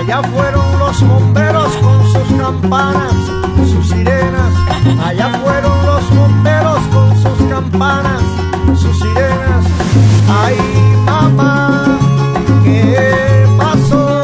Allá 0.00 0.22
fueron 0.22 0.78
los 0.78 1.06
bomberos 1.06 1.72
con 1.76 2.06
sus 2.10 2.38
campanas, 2.40 3.12
sus 3.70 3.86
sirenas. 3.86 4.54
Allá 5.04 5.28
fueron 5.44 5.84
los 5.84 6.16
bomberos 6.16 6.80
con 6.90 7.22
sus 7.22 7.48
campanas, 7.50 8.22
sus 8.80 8.96
sirenas. 8.96 9.66
Ay, 10.26 10.56
mamá, 11.04 11.98
¿qué 12.64 13.46
pasó? 13.58 14.22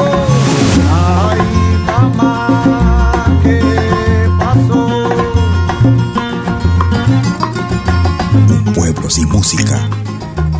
Ay, 1.29 1.41
mamá, 1.87 3.27
¿qué 3.43 4.31
pasó? 4.39 5.11
Un 8.49 8.72
pueblo 8.72 9.11
sin 9.11 9.29
música 9.29 9.79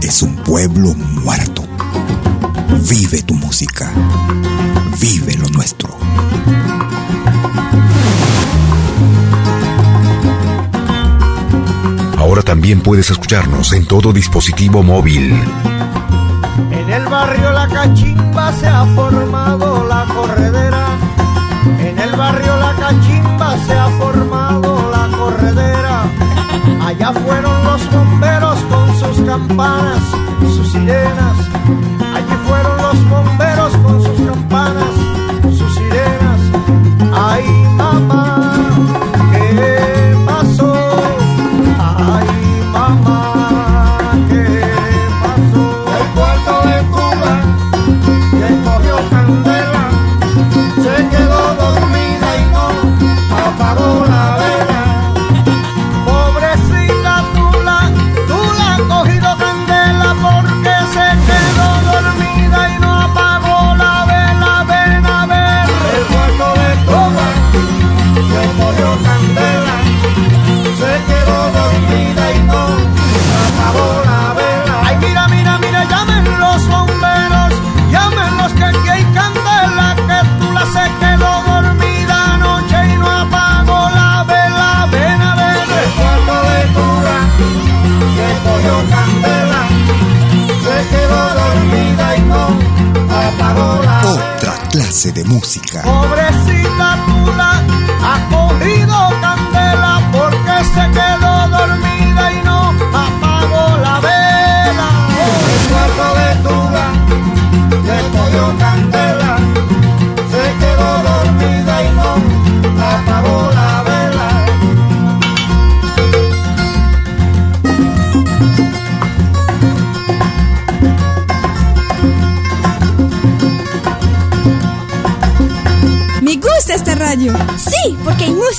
es 0.02 0.22
un 0.22 0.36
pueblo 0.36 0.92
muerto. 1.24 1.62
Vive 2.90 3.22
tu 3.22 3.34
música. 3.34 3.90
También 12.66 12.82
puedes 12.82 13.08
escucharnos 13.10 13.72
en 13.74 13.86
todo 13.86 14.12
dispositivo 14.12 14.82
móvil. 14.82 15.40
En 16.72 16.90
el 16.90 17.04
barrio 17.06 17.52
La 17.52 17.68
Cachimba 17.68 18.52
se 18.54 18.66
ha 18.66 18.84
formado 18.86 19.86
la 19.86 20.04
corredera. 20.12 20.88
En 21.78 21.96
el 21.96 22.16
barrio 22.16 22.56
La 22.56 22.74
Cachimba 22.74 23.56
se 23.68 23.72
ha 23.72 23.88
formado 24.00 24.90
la 24.90 25.16
corredera. 25.16 26.02
Allá 26.84 27.12
fueron 27.12 27.64
los 27.66 27.88
bomberos 27.92 28.58
con 28.68 28.98
sus 28.98 29.24
campanas, 29.24 30.02
sus 30.40 30.72
sirenas. 30.72 31.36
Allí 32.16 32.36
fueron 32.48 32.82
los 32.82 33.08
bomberos 33.08 33.76
con 33.76 34.02
sus 34.02 34.26
campanas, 34.26 34.94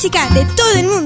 de 0.09 0.45
todo 0.55 0.71
el 0.77 0.87
mundo. 0.87 0.96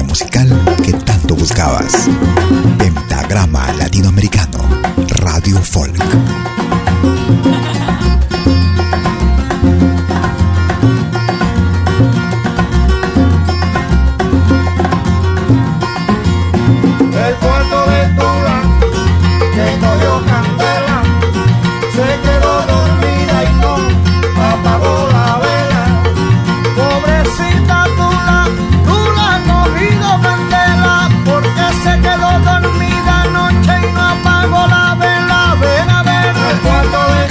Musical 0.00 0.48
que 0.82 0.92
tanto 0.94 1.34
buscabas. 1.34 1.92
Pentagrama 2.78 3.70
Latinoamericano. 3.74 4.58
Radio 5.20 5.58
Folk. 5.58 6.61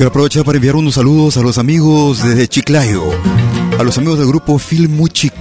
Quiero 0.01 0.09
aprovechar 0.09 0.43
para 0.43 0.55
enviar 0.55 0.75
unos 0.75 0.95
saludos 0.95 1.37
a 1.37 1.41
los 1.41 1.59
amigos 1.59 2.23
de 2.23 2.47
Chiclayo, 2.47 3.03
a 3.77 3.83
los 3.83 3.99
amigos 3.99 4.17
del 4.17 4.29
grupo 4.29 4.57
Film 4.57 4.97
Muchic, 4.97 5.31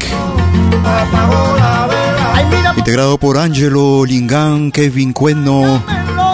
integrado 2.77 3.17
por 3.17 3.39
Angelo 3.39 4.05
Lingán, 4.05 4.71
Kevin 4.71 5.15
Cueno, 5.15 5.83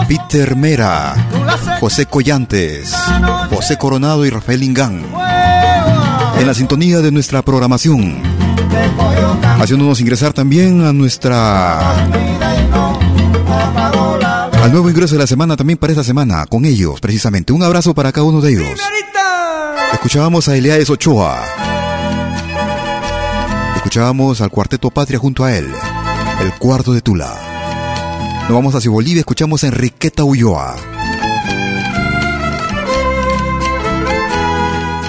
Peter 0.09 0.57
Mera, 0.57 1.15
José 1.79 2.05
Collantes, 2.07 2.93
José 3.49 3.77
Coronado 3.77 4.25
y 4.25 4.29
Rafael 4.29 4.59
Lingán. 4.59 5.05
En 6.37 6.45
la 6.45 6.53
sintonía 6.53 6.99
de 6.99 7.13
nuestra 7.13 7.41
programación, 7.43 8.21
haciéndonos 9.57 10.01
ingresar 10.01 10.33
también 10.33 10.83
a 10.83 10.91
nuestra 10.91 11.79
al 14.61 14.71
nuevo 14.71 14.89
ingreso 14.89 15.15
de 15.15 15.19
la 15.19 15.27
semana 15.27 15.55
también 15.55 15.77
para 15.77 15.93
esta 15.93 16.03
semana, 16.03 16.45
con 16.45 16.65
ellos 16.65 16.99
precisamente. 16.99 17.53
Un 17.53 17.63
abrazo 17.63 17.93
para 17.93 18.11
cada 18.11 18.25
uno 18.25 18.41
de 18.41 18.51
ellos. 18.51 18.79
Escuchábamos 19.93 20.47
a 20.47 20.55
Eliades 20.55 20.89
Ochoa. 20.89 21.41
Escuchábamos 23.75 24.41
al 24.41 24.49
Cuarteto 24.49 24.89
Patria 24.91 25.19
junto 25.19 25.43
a 25.45 25.55
él, 25.55 25.69
el 26.41 26.53
Cuarto 26.53 26.93
de 26.93 27.01
Tula. 27.01 27.33
Nos 28.43 28.51
vamos 28.51 28.75
hacia 28.75 28.91
Bolivia, 28.91 29.21
escuchamos 29.21 29.63
a 29.63 29.67
Enriqueta 29.67 30.23
Ulloa. 30.23 30.75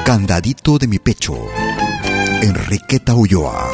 Candadito 0.05 0.79
de 0.79 0.87
mi 0.87 0.99
pecho, 0.99 1.37
Enriqueta 2.43 3.15
Ulloa. 3.15 3.69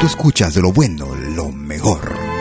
Tú 0.00 0.06
escuchas 0.06 0.54
de 0.54 0.62
lo 0.62 0.72
bueno, 0.72 1.14
lo 1.14 1.50
mejor. 1.50 2.33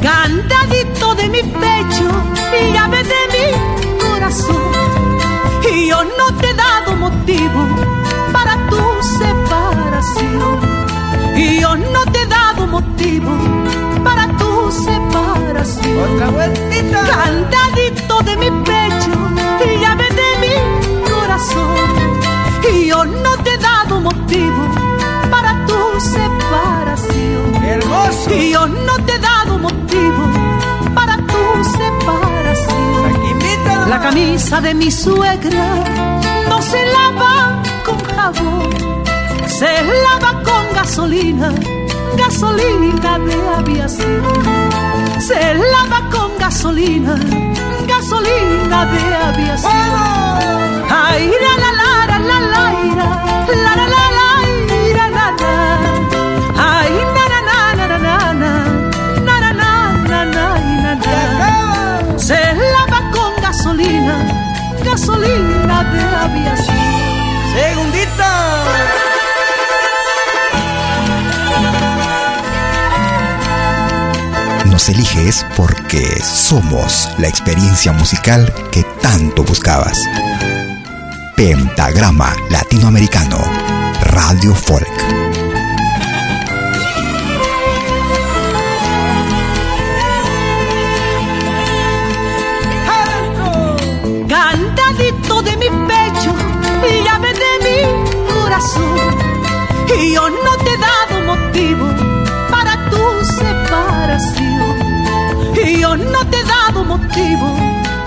Cantadito 0.00 1.14
de 1.14 1.28
mi 1.28 1.42
pecho 1.42 2.28
llave 2.72 3.02
de 3.02 3.22
mi 3.34 3.98
corazón. 3.98 4.72
Y 5.72 5.88
yo 5.88 6.02
no 6.04 6.26
te 6.38 6.50
he 6.50 6.54
dado 6.54 6.96
motivo 6.96 7.60
para 8.32 8.54
tu 8.70 8.82
separación. 9.18 10.58
Y 11.36 11.60
yo 11.60 11.76
no 11.76 12.02
te 12.12 12.22
he 12.22 12.26
dado 12.26 12.66
motivo 12.66 13.30
para 14.04 14.24
tu 14.38 14.70
separación. 14.70 16.14
Otra 16.14 16.30
vueltita. 16.30 16.98
Cantadito 17.14 18.14
de 18.28 18.36
mi 18.36 18.50
pecho 18.64 19.12
y 19.66 19.80
llave 19.80 20.08
de 20.20 20.30
mi 20.42 20.54
corazón. 21.10 21.76
Y 22.72 22.86
yo 22.86 23.04
no 23.04 23.36
te 23.44 23.54
he 23.54 23.58
dado 23.58 24.00
motivo 24.00 24.62
para 25.30 25.66
tu 25.66 26.00
separación. 26.00 27.64
Hermoso. 27.64 28.34
Y 28.34 28.50
yo 28.52 28.66
no 28.66 28.96
te 29.06 29.14
he 29.14 29.18
dado 29.18 29.37
La 33.98 34.04
camisa 34.04 34.60
de 34.60 34.74
mi 34.74 34.92
suegra 34.92 35.84
no 36.48 36.62
se 36.62 36.80
lava 36.86 37.60
con 37.84 37.98
jabón, 37.98 38.70
se 39.48 39.72
lava 40.04 40.40
con 40.44 40.64
gasolina, 40.72 41.52
gasolina 42.16 43.18
de 43.18 43.36
aviación. 43.58 44.22
Se 45.18 45.52
lava 45.72 46.08
con 46.12 46.30
gasolina, 46.38 47.16
gasolina 47.88 48.86
de 48.86 49.14
aviación. 49.30 50.84
Ay, 50.88 51.32
la 51.42 51.72
la 51.72 51.77
de 66.10 66.16
aviación. 66.16 66.76
Segundita. 67.54 68.28
Nos 74.66 74.88
eliges 74.88 75.46
porque 75.56 76.20
somos 76.22 77.10
la 77.18 77.28
experiencia 77.28 77.92
musical 77.92 78.52
que 78.70 78.84
tanto 79.02 79.42
buscabas. 79.44 79.98
Pentagrama 81.36 82.34
Latinoamericano, 82.50 83.38
Radio 84.12 84.54
Folk. 84.54 85.17
Motivo 107.18 107.56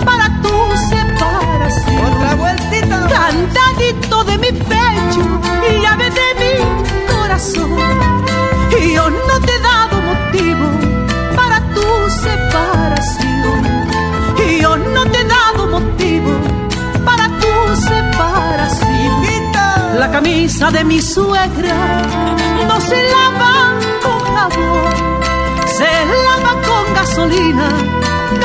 para 0.05 0.27
tu 0.41 0.55
separación. 0.89 2.05
Otra 2.15 2.35
vueltita. 2.35 3.07
Cantadito 3.09 4.23
de 4.23 4.37
mi 4.37 4.51
pecho 4.51 5.23
y 5.69 5.81
llave 5.81 6.09
de 6.09 6.27
mi 6.41 6.53
corazón. 7.11 7.77
Yo 8.95 9.09
no 9.09 9.39
te 9.45 9.53
he 9.55 9.59
dado 9.59 10.01
motivo 10.01 10.67
para 11.35 11.59
tu 11.75 12.09
separación. 12.09 13.61
Yo 14.61 14.77
no 14.77 15.03
te 15.05 15.19
he 15.21 15.25
dado 15.25 15.67
motivo 15.67 16.31
para 17.05 17.27
tu 17.27 17.75
separación. 17.75 18.91
La 19.97 20.09
camisa 20.09 20.71
de 20.71 20.83
mi 20.83 21.01
suegra 21.01 22.01
no 22.67 22.81
se 22.81 23.03
lava 23.11 23.75
con 24.01 24.19
jabón, 24.35 24.93
se 25.77 25.91
lava 26.27 26.53
con 26.67 26.93
gasolina, 26.95 27.69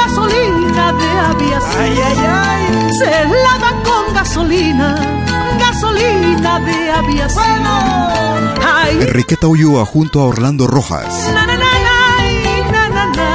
gasolina 0.06 0.92
de 0.92 1.10
aviación. 1.30 1.82
Ay, 1.82 1.98
ay, 2.00 2.18
ay. 2.26 2.92
Se 2.98 3.24
lava 3.44 3.82
con 3.82 4.14
gasolina, 4.14 4.94
gasolina 5.58 6.60
de 6.60 6.90
aviación. 6.90 7.62
Ay, 8.64 8.98
Enriqueta 9.02 9.46
Ulloa 9.48 9.84
junto 9.84 10.20
a 10.20 10.24
Orlando 10.26 10.66
Rojas. 10.66 11.12
na, 11.34 11.46
na, 11.46 11.56
na, 11.56 11.72
na, 11.86 12.72
na, 12.72 12.88
na, 12.88 13.06
na. 13.16 13.28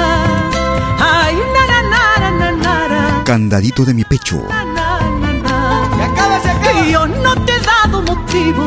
Ay, 0.99 1.35
na, 1.35 1.63
na, 1.71 1.79
na, 1.89 2.31
na, 2.31 2.51
na, 2.51 2.87
na, 2.87 3.23
Candadito 3.23 3.83
de 3.85 3.93
mi 3.93 4.03
pecho. 4.05 4.41
na, 4.49 4.63
na, 4.65 4.99
na, 5.19 5.33
na. 5.33 5.89
Se 5.97 6.03
acaba, 6.03 6.39
se 6.41 6.49
acaba. 6.49 6.79
Y 6.87 6.91
yo 6.91 7.07
no 7.07 7.35
te 7.45 7.51
he 7.53 7.59
dado 7.61 8.01
motivo 8.01 8.63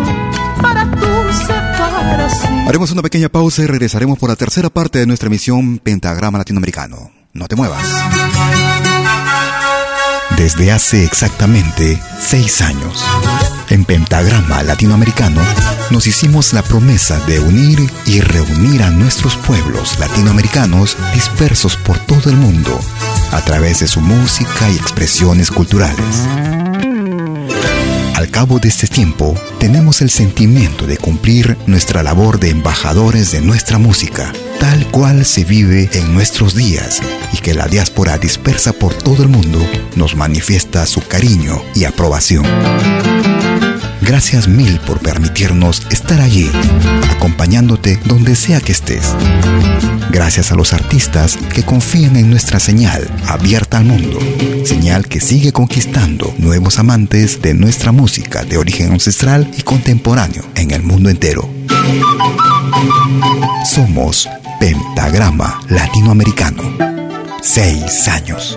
para 0.60 0.84
tu 0.90 1.32
separación. 1.46 2.68
Haremos 2.68 2.90
una 2.92 3.02
pequeña 3.02 3.28
pausa 3.28 3.62
y 3.62 3.66
regresaremos 3.66 4.18
por 4.18 4.28
la 4.30 4.36
tercera 4.36 4.68
parte 4.70 4.98
de 4.98 5.06
nuestra 5.06 5.26
emisión 5.28 5.78
Pentagrama 5.78 6.38
Latinoamericano. 6.38 7.10
No 7.36 7.48
te 7.48 7.56
muevas. 7.56 7.82
Desde 10.36 10.70
hace 10.70 11.04
exactamente 11.04 12.00
seis 12.20 12.62
años, 12.62 13.04
en 13.70 13.84
Pentagrama 13.84 14.62
Latinoamericano, 14.62 15.42
nos 15.90 16.06
hicimos 16.06 16.52
la 16.52 16.62
promesa 16.62 17.18
de 17.26 17.40
unir 17.40 17.90
y 18.06 18.20
reunir 18.20 18.84
a 18.84 18.90
nuestros 18.90 19.36
pueblos 19.36 19.98
latinoamericanos 19.98 20.96
dispersos 21.12 21.76
por 21.76 21.98
todo 21.98 22.30
el 22.30 22.36
mundo, 22.36 22.80
a 23.32 23.40
través 23.40 23.80
de 23.80 23.88
su 23.88 24.00
música 24.00 24.70
y 24.70 24.76
expresiones 24.76 25.50
culturales. 25.50 26.28
Al 28.14 28.30
cabo 28.30 28.60
de 28.60 28.68
este 28.68 28.86
tiempo, 28.86 29.34
tenemos 29.58 30.00
el 30.00 30.08
sentimiento 30.08 30.86
de 30.86 30.96
cumplir 30.98 31.56
nuestra 31.66 32.04
labor 32.04 32.38
de 32.38 32.50
embajadores 32.50 33.32
de 33.32 33.40
nuestra 33.40 33.78
música, 33.78 34.32
tal 34.60 34.86
cual 34.92 35.26
se 35.26 35.44
vive 35.44 35.90
en 35.92 36.14
nuestros 36.14 36.54
días 36.54 37.00
y 37.32 37.38
que 37.38 37.54
la 37.54 37.66
diáspora 37.66 38.16
dispersa 38.16 38.72
por 38.72 38.94
todo 38.94 39.24
el 39.24 39.28
mundo 39.28 39.58
nos 39.96 40.14
manifiesta 40.14 40.86
su 40.86 41.00
cariño 41.00 41.60
y 41.74 41.84
aprobación. 41.84 42.46
Gracias 44.00 44.46
mil 44.46 44.78
por 44.80 45.00
permitirnos 45.00 45.82
estar 45.90 46.20
allí, 46.20 46.48
acompañándote 47.10 47.98
donde 48.04 48.36
sea 48.36 48.60
que 48.60 48.72
estés. 48.72 49.12
Gracias 50.14 50.52
a 50.52 50.54
los 50.54 50.72
artistas 50.72 51.36
que 51.52 51.64
confían 51.64 52.14
en 52.14 52.30
nuestra 52.30 52.60
señal 52.60 53.04
abierta 53.26 53.78
al 53.78 53.84
mundo, 53.84 54.20
señal 54.64 55.08
que 55.08 55.20
sigue 55.20 55.50
conquistando 55.50 56.32
nuevos 56.38 56.78
amantes 56.78 57.42
de 57.42 57.52
nuestra 57.52 57.90
música 57.90 58.44
de 58.44 58.56
origen 58.56 58.92
ancestral 58.92 59.50
y 59.58 59.62
contemporáneo 59.62 60.44
en 60.54 60.70
el 60.70 60.84
mundo 60.84 61.10
entero. 61.10 61.50
Somos 63.66 64.28
Pentagrama 64.60 65.60
Latinoamericano. 65.68 66.62
Seis 67.42 68.06
años. 68.06 68.56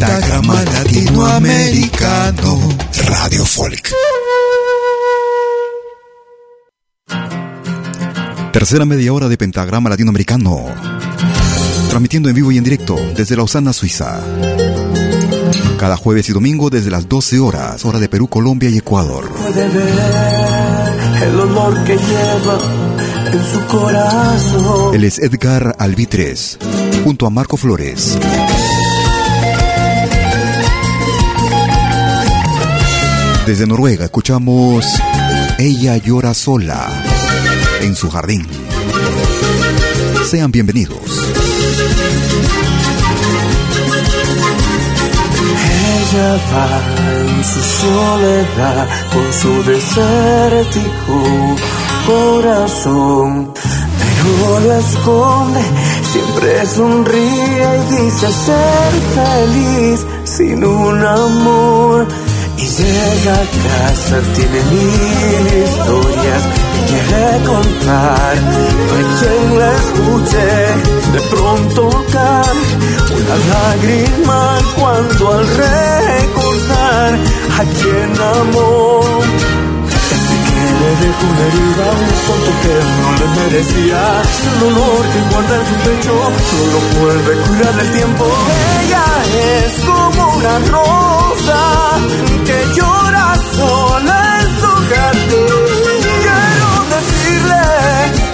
Pentagrama 0.00 0.64
Latinoamericano 0.64 2.58
Radio 3.06 3.44
Folk. 3.44 3.92
Tercera 8.50 8.86
media 8.86 9.12
hora 9.12 9.28
de 9.28 9.36
Pentagrama 9.36 9.90
Latinoamericano. 9.90 10.64
Transmitiendo 11.90 12.30
en 12.30 12.34
vivo 12.34 12.50
y 12.50 12.56
en 12.56 12.64
directo 12.64 12.98
desde 13.14 13.36
Lausana, 13.36 13.74
Suiza. 13.74 14.20
Cada 15.78 15.98
jueves 15.98 16.30
y 16.30 16.32
domingo 16.32 16.70
desde 16.70 16.90
las 16.90 17.06
12 17.06 17.38
horas, 17.38 17.84
hora 17.84 17.98
de 17.98 18.08
Perú, 18.08 18.26
Colombia 18.26 18.70
y 18.70 18.78
Ecuador. 18.78 19.30
Puede 19.30 19.68
ver 19.68 21.24
el 21.24 21.40
olor 21.40 21.84
que 21.84 21.98
lleva 21.98 22.58
en 23.26 23.52
su 23.52 23.66
corazón. 23.66 24.94
Él 24.94 25.04
es 25.04 25.18
Edgar 25.18 25.76
Albitres, 25.78 26.58
junto 27.04 27.26
a 27.26 27.30
Marco 27.30 27.58
Flores. 27.58 28.18
Desde 33.50 33.66
Noruega 33.66 34.04
escuchamos 34.04 34.86
Ella 35.58 35.96
llora 35.96 36.34
sola 36.34 36.86
en 37.80 37.96
su 37.96 38.08
jardín. 38.08 38.46
Sean 40.24 40.52
bienvenidos. 40.52 41.00
Ella 45.98 46.38
va 46.52 46.68
en 47.10 47.44
su 47.44 47.60
soledad 47.60 48.88
con 49.12 49.32
su 49.32 49.64
desértico 49.68 51.56
corazón, 52.06 53.52
pero 54.06 54.60
lo 54.60 54.78
esconde, 54.78 55.60
siempre 56.12 56.66
sonríe 56.66 57.68
y 57.80 58.04
dice 58.04 58.28
ser 58.30 58.92
feliz 59.16 60.06
sin 60.22 60.64
un 60.64 61.04
amor. 61.04 62.06
Y 62.60 62.66
llega 62.66 63.32
a 63.32 63.46
casa, 63.88 64.20
tiene 64.34 64.60
mil 64.64 65.46
historias 65.64 66.42
que 66.74 66.80
quiere 66.92 67.44
contar. 67.46 68.36
No 68.36 68.96
hay 68.96 69.06
quien 69.18 69.58
la 69.58 69.70
escuche, 69.80 70.46
de 71.14 71.20
pronto 71.30 72.04
cae 72.12 72.70
una 73.16 73.36
lágrima 73.52 74.58
cuando 74.76 75.32
al 75.32 75.46
recordar 75.56 77.10
a 77.56 77.64
quien 77.80 78.10
amó. 78.20 79.00
Desde 80.10 80.36
que 80.44 80.64
le 80.80 80.90
dejó 81.00 81.24
una 81.32 81.44
herida, 81.48 81.86
un 81.96 82.12
tonto 82.26 82.52
que 82.62 82.76
no 83.00 83.08
le 83.20 83.26
merecía. 83.40 84.02
El 84.52 84.60
dolor 84.60 85.02
que 85.12 85.20
guarda 85.32 85.54
en 85.56 85.64
su 85.66 85.76
pecho, 85.88 86.12
no 86.52 86.62
lo 86.72 86.80
vuelve 87.00 87.30
a 87.32 87.46
curar 87.46 87.80
el 87.80 87.90
tiempo. 87.92 88.24
Ella 88.84 89.06
es 89.64 89.72
como 89.86 90.36
una 90.36 90.58
rosa 90.68 91.79
que 92.46 92.58
llora 92.76 93.34
sola 93.56 94.38
en 94.40 94.48
su 94.60 94.72
jardín. 94.90 95.46
Quiero 96.24 96.70
decirle 96.96 97.64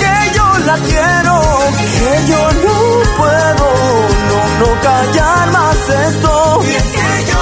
que 0.03 0.15
yo 0.37 0.47
la 0.69 0.77
quiero, 0.89 1.35
que 1.99 2.13
yo 2.31 2.43
no 2.65 2.77
puedo, 3.19 3.67
no, 4.29 4.39
no 4.61 4.81
callar 4.83 5.51
más 5.53 5.79
esto. 6.09 6.63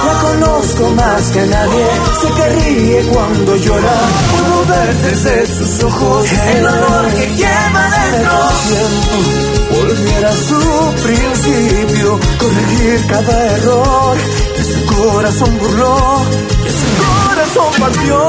La 0.05 0.13
conozco 0.21 0.89
más 0.91 1.21
que 1.31 1.45
nadie, 1.47 1.85
sé 2.21 2.27
que 2.37 2.49
ríe 2.59 3.01
cuando 3.11 3.55
llora. 3.57 3.97
Puedo 4.31 4.65
ver 4.67 4.95
desde 4.97 5.47
sus 5.47 5.83
ojos 5.83 6.31
el 6.31 6.63
dolor 6.63 7.13
que 7.13 7.27
lleva 7.35 7.83
dentro. 8.11 9.44
Volviera 9.75 10.29
a 10.29 10.35
su 10.35 10.61
principio, 11.03 12.19
corregir 12.37 13.05
cada 13.07 13.55
error 13.57 14.17
que 14.55 14.63
su 14.63 14.85
corazón 14.85 15.57
burló, 15.59 16.21
que 16.63 16.69
su 16.69 16.87
corazón 17.03 17.73
partió. 17.79 18.27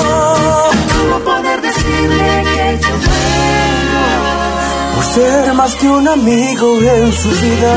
¿Cómo 0.99 1.19
poder 1.25 1.63
decirle 1.63 2.45
que 2.45 2.79
yo 2.83 2.95
muero? 3.05 4.27
Por 4.95 5.05
ser 5.15 5.55
más 5.55 5.75
que 5.77 5.87
un 5.89 6.09
amigo 6.09 6.81
en 6.81 7.13
su 7.13 7.29
vida. 7.29 7.75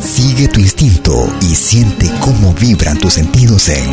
Sigue 0.00 0.48
tu 0.48 0.60
instinto 0.60 1.28
y 1.40 1.54
siente 1.54 2.10
cómo 2.20 2.54
vibran 2.54 2.98
tus 2.98 3.14
sentidos 3.14 3.68
en 3.68 3.90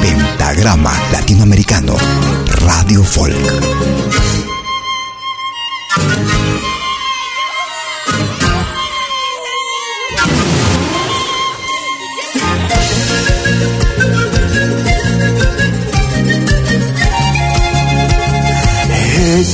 Pentagrama 0.00 0.92
Latinoamericano 1.12 1.94
Radio 2.64 3.02
Folk. 3.02 4.43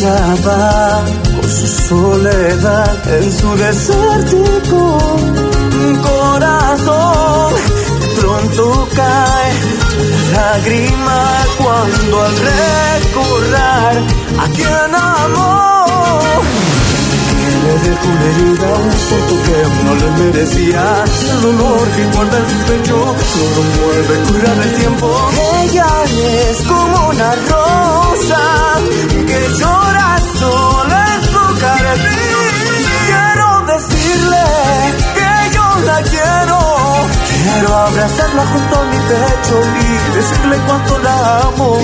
Va 0.02 1.04
por 1.36 1.50
su 1.50 1.66
soledad 1.66 3.18
en 3.18 3.30
su 3.30 3.54
desértico 3.54 4.98
corazón. 6.02 7.52
De 8.00 8.08
pronto 8.18 8.88
cae 8.96 9.52
una 10.00 10.40
lágrima 10.40 11.20
cuando 11.58 12.22
al 12.22 12.34
recordar 12.48 13.92
a 14.38 14.48
quien 14.54 14.94
amó. 14.94 15.84
Le 17.62 17.72
dejó 17.90 18.08
una 18.08 18.24
herida, 18.24 18.70
un 18.78 18.90
tonto 19.10 19.34
que 19.44 19.58
no 19.84 19.94
le 19.96 20.10
merecía. 20.24 21.04
El 21.30 21.42
dolor 21.42 21.88
que 21.90 22.04
guarda 22.16 22.38
en 22.38 22.46
su 22.48 22.56
pecho 22.72 22.96
no 23.36 23.44
lo 23.54 23.62
vuelve 23.84 24.14
a 24.14 24.32
curar 24.32 24.66
el 24.66 24.74
tiempo. 24.76 25.30
Ella 25.62 25.88
es 26.48 26.56
como 26.66 27.08
una 27.10 27.34
rosa 27.34 28.59
abrazarla 38.00 38.46
junto 38.46 38.80
a 38.80 38.84
mi 38.84 38.96
pecho 38.96 39.60
y 39.60 40.16
decirle 40.16 40.56
cuánto 40.66 40.98
la 40.98 41.40
amo. 41.40 41.78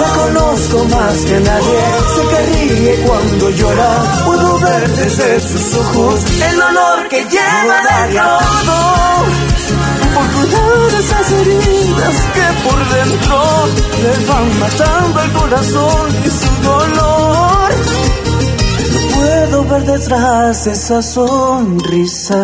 La 0.00 0.08
conozco 0.14 0.84
más 0.84 1.16
que 1.26 1.40
nadie, 1.40 1.80
sé 2.14 2.22
que 2.30 2.40
ríe 2.46 2.94
cuando 3.06 3.50
llora. 3.50 3.90
Puedo 4.24 4.58
ver 4.60 4.88
desde 4.96 5.40
sus 5.40 5.74
ojos 5.74 6.24
el 6.48 6.56
dolor 6.56 7.08
que 7.10 7.24
lleva 7.24 7.80
dentro. 7.90 8.24
Por 10.14 10.26
cuidar 10.32 10.90
esas 11.00 11.32
heridas 11.32 12.16
que 12.34 12.46
por 12.64 12.78
dentro 12.96 13.38
le 14.02 14.12
van 14.26 14.48
matando 14.58 15.16
el 15.20 15.32
corazón 15.32 16.06
y 16.24 16.30
su 16.30 16.50
dolor. 16.62 17.68
Puedo 19.14 19.64
ver 19.64 19.84
detrás 19.84 20.64
de 20.64 20.72
esa 20.72 21.02
sonrisa. 21.02 22.36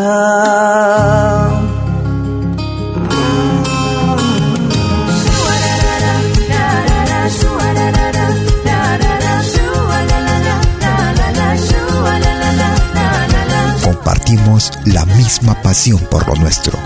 Compartimos 14.32 14.72
la 14.86 15.04
misma 15.04 15.54
pasión 15.60 15.98
por 16.10 16.26
lo 16.26 16.34
nuestro. 16.36 16.78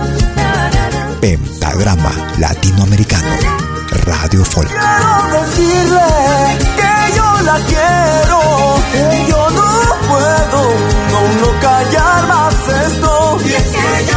Pentagrama 1.20 2.10
Latinoamericano 2.38 3.28
Radio 4.04 4.44
Folk. 4.44 4.68
Quiero 4.68 5.40
decirle 5.40 6.00
que 6.76 7.16
yo 7.16 7.40
la 7.42 7.56
quiero, 7.68 8.40
que 8.90 9.30
yo 9.30 9.50
no 9.50 9.62
puedo, 10.08 10.60
no, 11.12 11.20
no 11.40 11.60
callar 11.60 12.26
más 12.26 12.54
esto. 12.88 13.38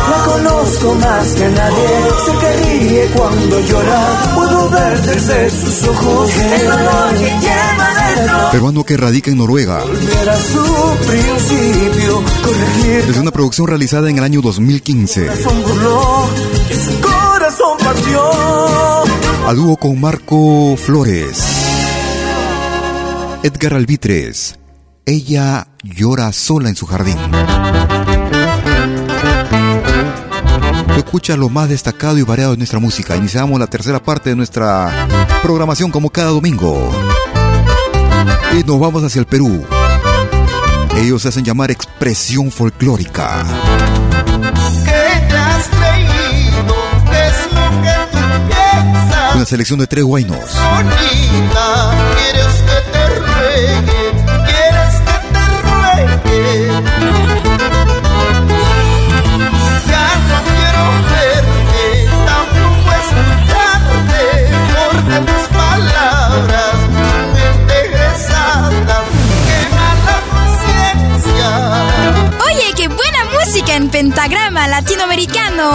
La 0.10 0.24
conozco 0.26 0.96
más 0.96 1.28
que 1.36 1.50
nadie, 1.50 1.88
sé 2.26 2.32
que 2.40 2.52
ríe 2.64 3.06
cuando 3.16 3.60
llora. 3.60 4.34
Puedo 4.34 4.70
ver 4.70 5.02
desde 5.04 5.50
sus 5.52 5.88
ojos 5.88 6.32
el 6.36 6.66
dolor 6.68 7.14
que 7.42 7.59
peruano 8.52 8.84
que 8.84 8.98
radica 8.98 9.32
en 9.32 9.38
Noruega. 9.38 9.84
Es 13.08 13.18
una 13.18 13.32
producción 13.32 13.68
realizada 13.68 14.10
en 14.10 14.18
el 14.18 14.24
año 14.24 14.42
2015. 14.42 15.30
A 19.48 19.54
dúo 19.54 19.78
con 19.78 20.00
Marco 20.00 20.76
Flores. 20.78 21.44
Edgar 23.44 23.74
Albitres. 23.74 24.60
Ella 25.06 25.68
llora 25.84 26.32
sola 26.32 26.70
en 26.70 26.76
su 26.76 26.86
jardín. 26.86 27.18
escucha 31.00 31.36
lo 31.36 31.50
más 31.50 31.70
destacado 31.70 32.20
y 32.20 32.22
variado 32.22 32.52
de 32.52 32.58
nuestra 32.58 32.78
música. 32.78 33.16
Iniciamos 33.16 33.60
la 33.60 33.66
tercera 33.66 34.00
parte 34.00 34.30
de 34.30 34.36
nuestra 34.36 35.08
programación 35.42 35.90
como 35.90 36.12
cada 36.12 36.30
domingo 36.30 36.92
y 38.54 38.64
nos 38.64 38.80
vamos 38.80 39.04
hacia 39.04 39.20
el 39.20 39.26
Perú. 39.26 39.66
Ellos 40.96 41.22
se 41.22 41.30
hacen 41.30 41.44
llamar 41.44 41.72
expresión 41.72 42.52
folclórica. 42.52 43.46
Una 49.36 49.46
selección 49.46 49.80
de 49.80 49.88
tres 49.88 50.04
guainos. 50.04 50.38
¿Quieres 52.16 52.56
que 52.66 52.92
te 52.92 53.08
ruegue? 53.20 54.12
¿Quieres 54.46 54.96
que 55.06 55.16
te 55.34 55.44
ruegue? 56.34 56.69
pentagrama 74.00 74.66
latinoamericano. 74.66 75.68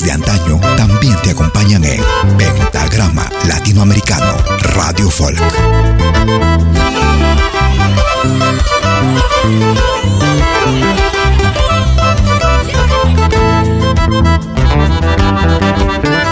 de 0.00 0.10
antaño 0.10 0.58
también 0.78 1.14
te 1.22 1.32
acompañan 1.32 1.84
en 1.84 2.02
Pentagrama 2.38 3.28
Latinoamericano 3.46 4.38
Radio 4.74 5.10
Folk. 5.10 5.38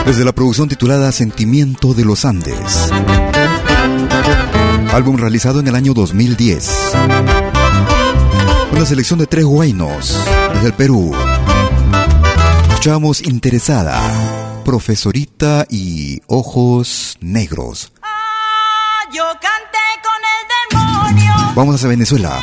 Desde 0.06 0.24
la 0.24 0.32
producción 0.32 0.68
titulada 0.70 1.12
Sentimiento 1.12 1.92
de 1.92 2.06
los 2.06 2.24
Andes, 2.24 2.90
álbum 4.94 5.18
realizado 5.18 5.60
en 5.60 5.68
el 5.68 5.74
año 5.74 5.92
2010. 5.92 6.92
Una 8.72 8.86
selección 8.86 9.18
de 9.18 9.26
tres 9.26 9.44
guainos 9.44 10.16
desde 10.54 10.68
el 10.68 10.72
Perú, 10.72 11.12
Escuchamos 12.80 13.20
interesada, 13.20 14.62
profesorita 14.64 15.66
y 15.68 16.22
ojos 16.28 17.18
negros. 17.20 17.92
Ah, 18.00 19.04
yo 19.12 19.22
canté 19.32 19.86
con 20.02 21.12
el 21.12 21.12
demonio. 21.12 21.52
Vamos 21.54 21.84
a 21.84 21.88
Venezuela. 21.88 22.40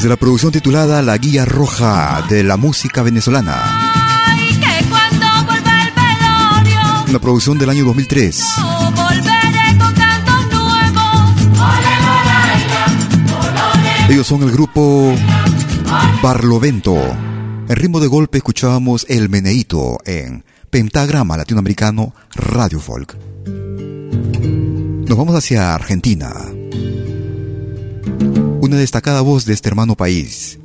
Desde 0.00 0.08
la 0.08 0.16
producción 0.16 0.50
titulada 0.50 1.02
La 1.02 1.18
Guía 1.18 1.44
Roja 1.44 2.24
de 2.26 2.42
la 2.42 2.56
Música 2.56 3.02
Venezolana. 3.02 3.60
Ay, 4.24 4.48
que 4.58 4.88
cuando 4.88 5.26
vuelva 5.44 5.82
el 5.82 5.92
velorio, 5.92 7.04
Una 7.10 7.18
producción 7.18 7.58
del 7.58 7.68
año 7.68 7.84
2003. 7.84 8.42
volveré 8.96 9.78
con 9.78 9.92
cantos 9.92 10.46
nuevos. 10.52 11.68
Ellos 14.08 14.26
son 14.26 14.42
el 14.42 14.50
grupo 14.52 15.14
Barlovento. 16.22 16.96
En 17.68 17.76
ritmo 17.76 18.00
de 18.00 18.06
golpe 18.06 18.38
escuchábamos 18.38 19.04
El 19.06 19.28
Meneíto 19.28 19.98
en 20.06 20.46
Pentagrama 20.70 21.36
Latinoamericano 21.36 22.14
Radio 22.34 22.80
Folk. 22.80 23.18
Nos 25.06 25.18
vamos 25.18 25.34
hacia 25.36 25.74
Argentina. 25.74 26.32
Una 28.62 28.76
destacada 28.76 29.22
voz 29.22 29.46
de 29.46 29.54
este 29.54 29.70
hermano 29.70 29.96
país. 29.96 30.58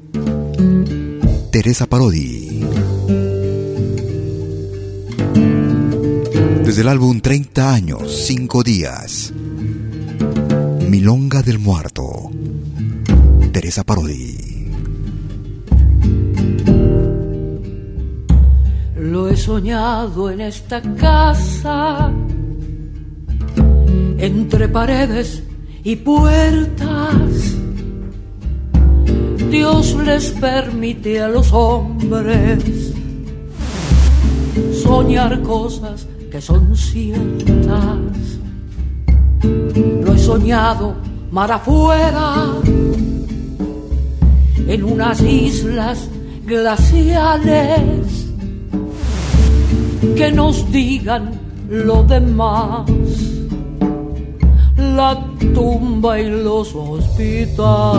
Teresa 1.52 1.86
Parodi. 1.88 2.60
Desde 6.66 6.82
el 6.82 6.90
álbum 6.90 7.22
30 7.22 7.74
años, 7.74 8.26
5 8.28 8.64
días. 8.64 9.34
Milonga 10.90 11.42
del 11.42 11.58
Muerto. 11.58 12.32
Teresa 13.54 13.86
Parodi. 13.86 14.72
Lo 18.98 19.30
he 19.30 19.38
soñado 19.38 20.30
en 20.30 20.42
esta 20.42 20.82
casa, 20.82 22.12
entre 24.18 24.68
paredes 24.68 25.44
y 25.84 25.96
puertas. 25.96 27.55
Dios 29.56 29.96
les 30.04 30.32
permite 30.32 31.22
a 31.22 31.30
los 31.30 31.54
hombres 31.54 32.92
soñar 34.84 35.42
cosas 35.44 36.06
que 36.30 36.42
son 36.42 36.76
ciertas. 36.76 37.80
Lo 40.04 40.14
he 40.14 40.20
soñado 40.20 40.96
mar 41.32 41.54
afuera, 41.54 42.48
en 44.68 44.84
unas 44.84 45.22
islas 45.22 46.10
glaciales 46.46 48.28
que 50.18 50.32
nos 50.34 50.70
digan 50.70 51.32
lo 51.70 52.04
demás. 52.04 52.84
La 54.94 55.18
tumba 55.54 56.20
y 56.20 56.30
los 56.30 56.76
hospitales, 56.76 57.98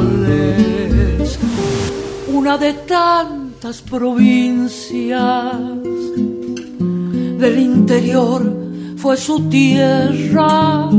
una 2.32 2.56
de 2.58 2.72
tantas 2.72 3.82
provincias 3.82 5.54
del 7.38 7.58
interior 7.58 8.42
fue 8.96 9.16
su 9.16 9.48
tierra. 9.48 10.90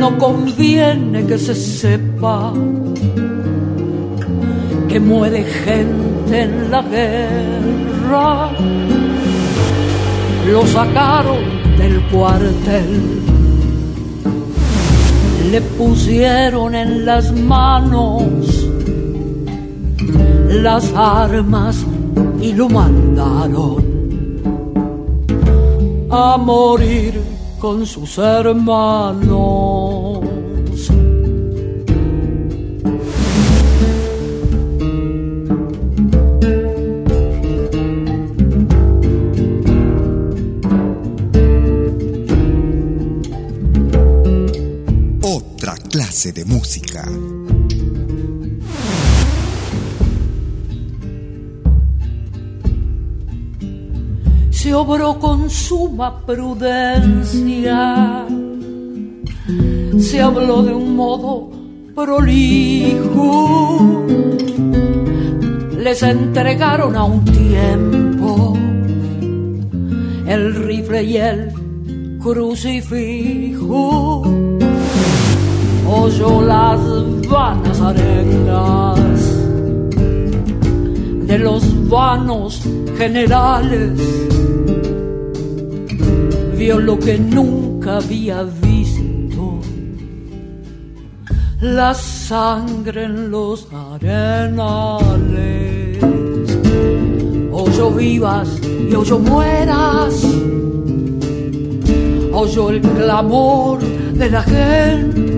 No 0.00 0.18
conviene 0.18 1.24
que 1.26 1.38
se 1.38 1.54
sepa 1.54 2.52
que 4.88 5.00
muere 5.00 5.44
gente 5.44 6.42
en 6.42 6.70
la 6.70 6.82
guerra. 6.82 8.50
Lo 10.50 10.66
sacaron 10.66 11.38
del 11.78 12.02
cuartel, 12.10 13.22
le 15.52 15.60
pusieron 15.60 16.74
en 16.74 17.04
las 17.04 17.30
manos 17.30 18.24
las 20.48 20.90
armas 20.94 21.76
y 22.40 22.54
lo 22.54 22.70
mandaron 22.70 23.84
a 26.10 26.38
morir 26.38 27.20
con 27.60 27.84
sus 27.84 28.16
hermanos. 28.16 29.12
De 46.30 46.44
música. 46.44 47.04
se 54.62 54.72
obró 54.72 55.18
con 55.18 55.50
suma 55.50 56.24
prudencia, 56.24 58.24
se 59.98 60.20
habló 60.20 60.62
de 60.62 60.72
un 60.72 60.94
modo 60.94 61.50
prolijo, 61.96 64.06
les 65.76 66.00
entregaron 66.04 66.94
a 66.94 67.02
un 67.02 67.24
tiempo 67.24 68.56
el 70.28 70.54
rifle 70.54 71.02
y 71.02 71.16
el 71.16 71.52
crucifijo, 72.22 74.22
oyó 75.92 76.42
las 76.42 76.80
vanas 77.28 77.80
arenas 77.80 79.00
de 81.26 81.38
los 81.38 81.88
vanos 81.88 82.62
generales 82.98 84.00
vio 86.62 86.78
lo 86.78 86.96
que 86.96 87.18
nunca 87.18 87.96
había 87.96 88.44
visto, 88.44 89.58
la 91.60 91.92
sangre 91.92 93.02
en 93.04 93.32
los 93.32 93.66
arenales. 93.72 95.02
Oyó 97.50 97.90
vivas 97.90 98.48
y 98.88 98.94
oyó 98.94 99.18
mueras, 99.18 100.24
oyó 102.32 102.70
el 102.70 102.80
clamor 102.80 103.80
de 103.80 104.30
la 104.30 104.42
gente. 104.42 105.31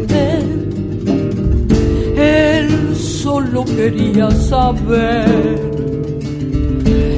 Solo 3.35 3.65
quería 3.65 4.31
saber 4.31 5.27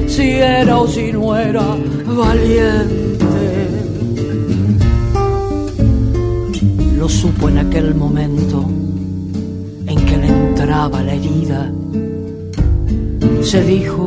si 0.09 0.31
era 0.31 0.79
o 0.79 0.89
si 0.89 1.13
no 1.13 1.37
era 1.37 1.67
valiente. 2.07 3.51
Lo 6.97 7.07
supo 7.07 7.51
en 7.51 7.59
aquel 7.59 7.95
momento 7.95 8.65
en 9.93 9.99
que 10.07 10.17
le 10.23 10.29
entraba 10.29 11.03
la 11.03 11.13
herida. 11.19 11.61
Se 13.43 13.61
dijo, 13.63 14.05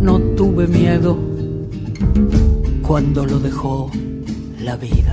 no 0.00 0.20
tuve 0.38 0.68
miedo 0.68 1.18
cuando 2.86 3.26
lo 3.26 3.40
dejó 3.40 3.90
la 4.60 4.76
vida. 4.76 5.07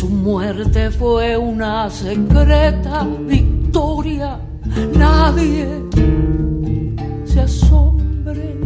Su 0.00 0.08
muerte 0.08 0.90
fue 0.90 1.36
una 1.36 1.90
secreta 1.90 3.06
victoria, 3.28 4.40
nadie 4.96 5.68
se 7.26 7.40
asombre 7.40 8.56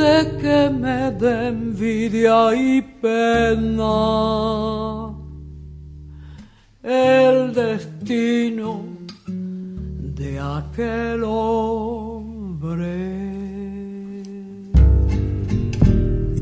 de 0.00 0.36
que 0.38 0.68
me 0.68 1.12
dé 1.12 1.48
envidia 1.48 2.54
y 2.54 2.82
pena 3.00 3.94
el 6.82 7.54
destino 7.54 8.84
de 9.26 10.38
aquel 10.38 11.24
hombre. 11.24 11.75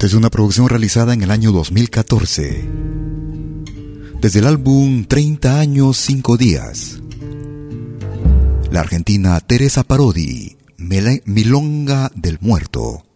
Desde 0.04 0.18
una 0.18 0.28
producción 0.28 0.68
realizada 0.68 1.14
en 1.14 1.22
el 1.22 1.30
año 1.30 1.50
2014. 1.50 2.68
Desde 4.20 4.38
el 4.38 4.46
álbum 4.46 5.06
30 5.06 5.58
años 5.58 5.96
5 5.96 6.36
días. 6.36 7.00
La 8.70 8.80
argentina 8.80 9.40
Teresa 9.40 9.82
Parodi, 9.82 10.58
Milonga 10.76 12.12
del 12.14 12.36
Muerto, 12.42 13.06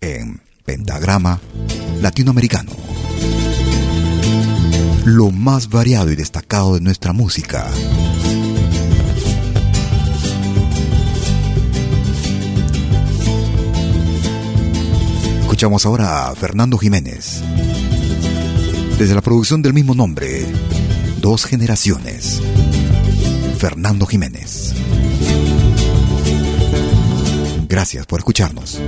en 0.00 0.40
pentagrama 0.64 1.42
latinoamericano. 2.00 2.72
Lo 5.04 5.32
más 5.32 5.68
variado 5.68 6.10
y 6.10 6.16
destacado 6.16 6.72
de 6.72 6.80
nuestra 6.80 7.12
música. 7.12 7.70
Escuchamos 15.60 15.84
ahora 15.84 16.28
a 16.28 16.34
Fernando 16.34 16.78
Jiménez. 16.78 17.42
Desde 18.98 19.14
la 19.14 19.20
producción 19.20 19.60
del 19.60 19.74
mismo 19.74 19.94
nombre, 19.94 20.46
Dos 21.20 21.44
Generaciones. 21.44 22.40
Fernando 23.58 24.06
Jiménez. 24.06 24.72
Gracias 27.68 28.06
por 28.06 28.20
escucharnos. 28.20 28.80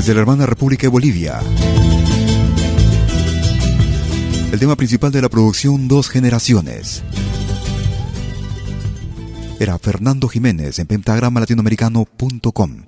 Desde 0.00 0.14
la 0.14 0.20
hermana 0.20 0.46
República 0.46 0.84
de 0.84 0.88
Bolivia. 0.88 1.40
El 4.50 4.58
tema 4.58 4.74
principal 4.74 5.12
de 5.12 5.20
la 5.20 5.28
producción 5.28 5.88
Dos 5.88 6.08
Generaciones. 6.08 7.02
Era 9.58 9.78
Fernando 9.78 10.26
Jiménez 10.26 10.78
en 10.78 10.86
pentagrama 10.86 11.40
latinoamericano.com. 11.40 12.84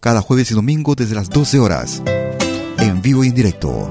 Cada 0.00 0.20
jueves 0.22 0.50
y 0.50 0.54
domingo 0.54 0.96
desde 0.96 1.14
las 1.14 1.30
12 1.30 1.60
horas. 1.60 2.02
En 2.78 3.00
vivo 3.00 3.22
y 3.22 3.28
en 3.28 3.34
directo. 3.36 3.88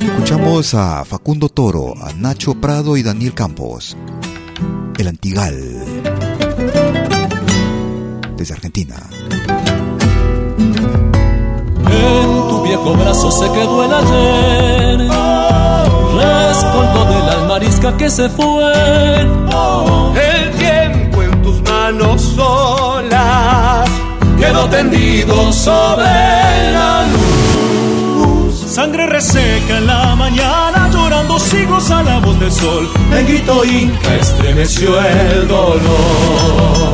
Escuchamos 0.00 0.72
a 0.72 1.04
Facundo 1.04 1.50
Toro, 1.50 2.02
a 2.02 2.14
Nacho 2.14 2.54
Prado 2.54 2.96
y 2.96 3.02
Daniel 3.02 3.34
Campos. 3.34 3.94
El 4.96 5.08
Antigal. 5.08 5.84
Desde 8.38 8.54
Argentina. 8.54 8.96
Viejo 12.86 13.02
brazo 13.02 13.32
se 13.32 13.50
quedó 13.50 13.82
el 13.82 13.92
ayer, 13.92 14.98
rescoldo 16.20 17.04
de 17.06 17.18
la 17.26 17.44
marisca 17.48 17.96
que 17.96 18.08
se 18.08 18.28
fue. 18.28 19.22
El 20.14 20.50
tiempo 20.52 21.20
en 21.20 21.42
tus 21.42 21.60
manos 21.62 22.22
solas 22.22 23.90
quedó 24.38 24.66
tendido 24.68 25.52
sobre 25.52 26.04
la 26.74 27.06
luz. 27.10 28.54
Sangre 28.54 29.06
reseca 29.06 29.78
en 29.78 29.86
la 29.88 30.14
mañana, 30.14 30.88
llorando 30.92 31.40
siglos 31.40 31.90
a 31.90 32.04
la 32.04 32.20
voz 32.20 32.38
del 32.38 32.52
sol. 32.52 32.88
El 33.12 33.26
grito 33.26 33.64
inca 33.64 34.14
estremeció 34.14 35.00
el 35.00 35.48
dolor. 35.48 36.92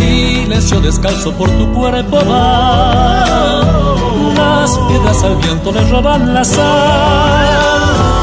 Silencio 0.00 0.80
descalzo 0.80 1.32
por 1.32 1.50
tu 1.50 1.70
cuerpo 1.72 2.18
va. 2.26 3.24
Las 4.34 4.78
piedras 4.88 5.22
al 5.22 5.36
viento 5.36 5.72
le 5.72 5.90
roban 5.90 6.32
la 6.34 6.42
sal. 6.44 7.80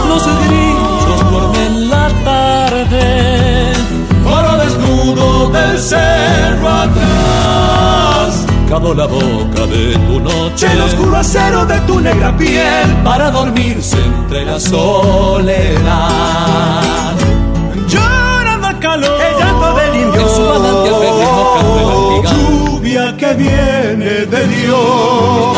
Los 0.10 0.24
grillos 0.26 1.32
duermen 1.32 1.90
la 1.90 2.10
tarde. 2.26 3.74
Foro 4.24 4.58
desnudo 4.58 5.50
del 5.50 5.80
cerro 5.80 6.68
atrás. 6.68 8.46
Cabo 8.68 8.94
la 8.96 9.06
boca 9.06 9.66
de 9.68 9.96
tu 10.08 10.20
noche. 10.20 10.68
El 10.74 10.82
oscuro 10.82 11.18
acero 11.18 11.66
de 11.66 11.80
tu 11.82 12.00
negra 12.02 12.36
piel. 12.36 12.88
Para 13.04 13.30
dormirse 13.30 13.98
entre 14.04 14.46
la 14.46 14.60
soledad. 14.60 15.78
Que 23.28 23.34
viene 23.36 24.26
de 24.26 24.48
Dios. 24.48 25.58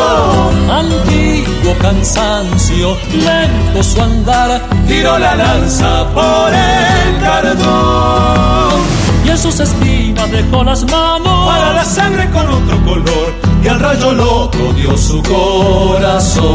Antiguo 0.69 1.75
cansancio, 1.79 2.97
lento 3.13 3.83
su 3.83 4.01
andar, 4.01 4.61
tiró 4.87 5.19
la 5.19 5.35
lanza 5.35 6.07
por 6.13 6.53
el 6.53 7.19
cardón. 7.21 8.81
Y 9.25 9.29
en 9.29 9.37
sus 9.37 9.59
espinas 9.59 10.31
dejó 10.31 10.63
las 10.63 10.83
manos 10.89 11.47
para 11.47 11.73
la 11.73 11.85
sangre 11.85 12.29
con 12.31 12.47
otro 12.47 12.83
color. 12.85 13.33
Y 13.63 13.67
al 13.67 13.79
rayo 13.79 14.13
loco 14.13 14.73
dio 14.75 14.97
su 14.97 15.21
corazón. 15.23 16.49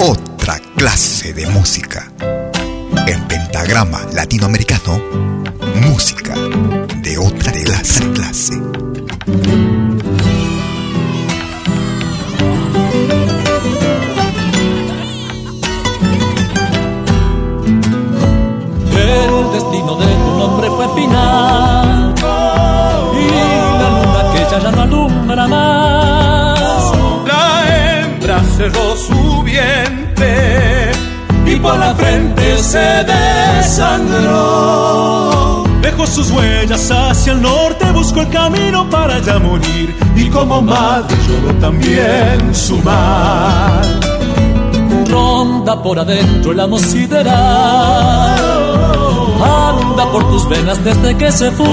Otra 0.00 0.60
clase 0.76 1.32
de 1.32 1.46
música. 1.46 2.13
En 3.06 3.20
pentagrama 3.28 4.00
latinoamericano, 4.12 5.00
música 5.82 6.34
de 7.02 7.18
otra 7.18 7.52
clase. 7.52 8.10
clase. 8.12 8.54
El 18.96 19.52
destino 19.52 19.96
de 19.96 20.06
tu 20.06 20.30
nombre 20.38 20.68
fue 20.70 20.86
final 20.94 22.14
y 23.12 23.26
la 23.80 23.88
luna 23.90 24.22
que 24.32 24.40
ya, 24.50 24.58
ya 24.62 24.70
no 24.70 24.82
alumbra 24.82 25.46
más. 25.46 26.92
La 27.26 28.02
hembra 28.02 28.42
cerró 28.56 28.96
su 28.96 29.42
vientre 29.42 30.92
y 31.46 31.56
por 31.56 31.76
la 31.78 31.94
frente 31.94 32.43
se 32.58 33.04
desangró. 33.04 34.44
Dejó 35.82 36.06
sus 36.06 36.30
huellas 36.30 36.90
hacia 36.90 37.32
el 37.32 37.42
norte, 37.42 37.84
buscó 37.92 38.20
el 38.22 38.30
camino 38.30 38.88
para 38.90 39.18
ya 39.20 39.38
morir. 39.38 39.94
Y 40.16 40.28
como 40.30 40.62
madre 40.62 41.16
lloró 41.28 41.54
también 41.60 42.54
su 42.54 42.76
mar. 42.78 43.82
Ronda 45.08 45.82
por 45.82 45.98
adentro 45.98 46.52
el 46.52 46.60
amo 46.60 46.78
sideral. 46.78 47.34
Anda 49.42 50.10
por 50.10 50.28
tus 50.30 50.48
venas 50.48 50.82
desde 50.82 51.16
que 51.16 51.30
se 51.30 51.50
fue. 51.50 51.66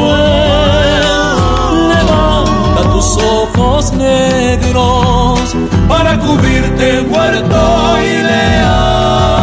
Levanta 1.93 2.81
tus 2.91 3.17
ojos 3.17 3.93
negros 3.93 5.55
para 5.87 6.19
cubrirte 6.19 7.01
muerto 7.03 7.97
y 7.99 8.23
leal. 8.23 9.40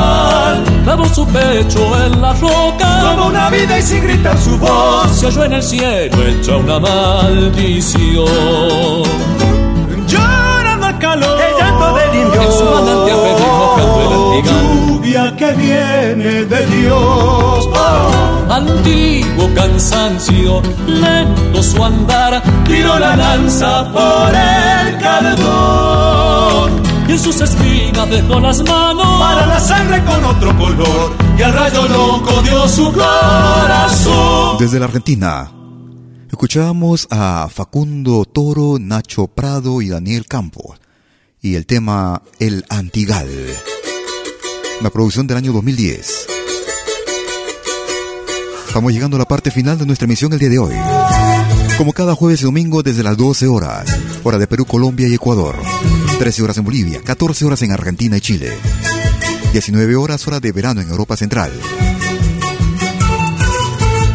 Su 1.15 1.27
pecho 1.27 2.05
en 2.05 2.21
la 2.21 2.33
roca 2.35 3.01
como 3.03 3.27
una 3.27 3.51
vida 3.51 3.77
y 3.77 3.83
sin 3.83 4.05
gritar 4.05 4.39
su 4.39 4.57
voz 4.57 5.11
se 5.11 5.27
oyó 5.27 5.45
en 5.45 5.55
el 5.55 5.63
cielo 5.63 6.17
hecha 6.29 6.57
una 6.57 6.79
maldición. 6.79 8.27
Llorando 10.07 10.87
al 10.87 10.99
calor, 10.99 11.41
el 11.41 11.57
llanto 11.59 11.95
del 11.95 12.15
indio 12.21 12.43
en 12.43 12.53
su 12.53 12.65
manantial 12.65 13.19
el 13.99 14.13
antigal. 14.13 14.87
Lluvia 14.87 15.37
que 15.37 15.53
viene 15.55 16.45
de 16.45 16.67
Dios. 16.67 17.69
Oh. 17.73 18.53
Antiguo 18.53 19.51
cansancio, 19.57 20.63
lento 20.87 21.63
su 21.65 21.83
andar, 21.83 22.41
tiró 22.65 22.97
la 22.99 23.17
lanza 23.17 23.91
por 23.93 24.35
el 24.35 24.99
cardón 24.99 26.18
y 27.09 27.13
en 27.13 27.19
sus 27.19 27.41
espinas 27.41 28.11
dejó 28.11 28.39
las 28.39 28.63
manos 28.63 29.19
para 29.19 29.47
la 29.47 29.59
sangre 29.61 30.05
con 30.05 30.25
otro 30.25 30.57
color 30.59 31.13
y 31.39 31.43
al 31.43 31.53
rayo 31.55 31.89
loco 31.89 32.43
dio 32.43 32.69
su 32.69 32.93
corazón. 32.93 34.59
Desde 34.59 34.79
la 34.79 34.85
Argentina, 34.85 35.51
escuchábamos 36.31 37.09
a 37.11 37.49
Facundo 37.51 38.27
Toro, 38.27 38.79
Nacho 38.79 39.27
Prado 39.27 39.81
y 39.81 39.89
Daniel 39.89 40.27
Campos 40.27 40.79
y 41.41 41.55
el 41.55 41.65
tema 41.65 42.23
El 42.39 42.65
Antigal, 42.69 43.29
la 44.83 44.91
producción 44.91 45.27
del 45.27 45.39
año 45.39 45.53
2010. 45.55 46.27
Estamos 48.67 48.93
llegando 48.93 49.17
a 49.17 49.21
la 49.21 49.25
parte 49.25 49.51
final 49.51 49.79
de 49.79 49.87
nuestra 49.87 50.05
emisión 50.05 50.33
el 50.35 50.39
día 50.39 50.51
de 50.51 50.59
hoy. 50.59 50.75
Como 51.79 51.93
cada 51.95 52.15
jueves 52.15 52.43
y 52.43 52.45
domingo 52.45 52.83
desde 52.83 53.03
las 53.03 53.17
12 53.17 53.47
horas, 53.47 53.87
hora 54.25 54.37
de 54.37 54.47
Perú, 54.47 54.67
Colombia 54.67 55.09
y 55.09 55.15
Ecuador. 55.15 55.57
13 56.19 56.43
horas 56.43 56.59
en 56.59 56.65
Bolivia, 56.65 57.01
14 57.05 57.45
horas 57.45 57.63
en 57.63 57.71
Argentina 57.71 58.17
y 58.17 58.21
Chile. 58.21 58.53
19 59.53 59.95
horas 59.95 60.27
hora 60.27 60.41
de 60.41 60.51
verano 60.51 60.81
en 60.81 60.91
Europa 60.91 61.17
Central. 61.17 61.53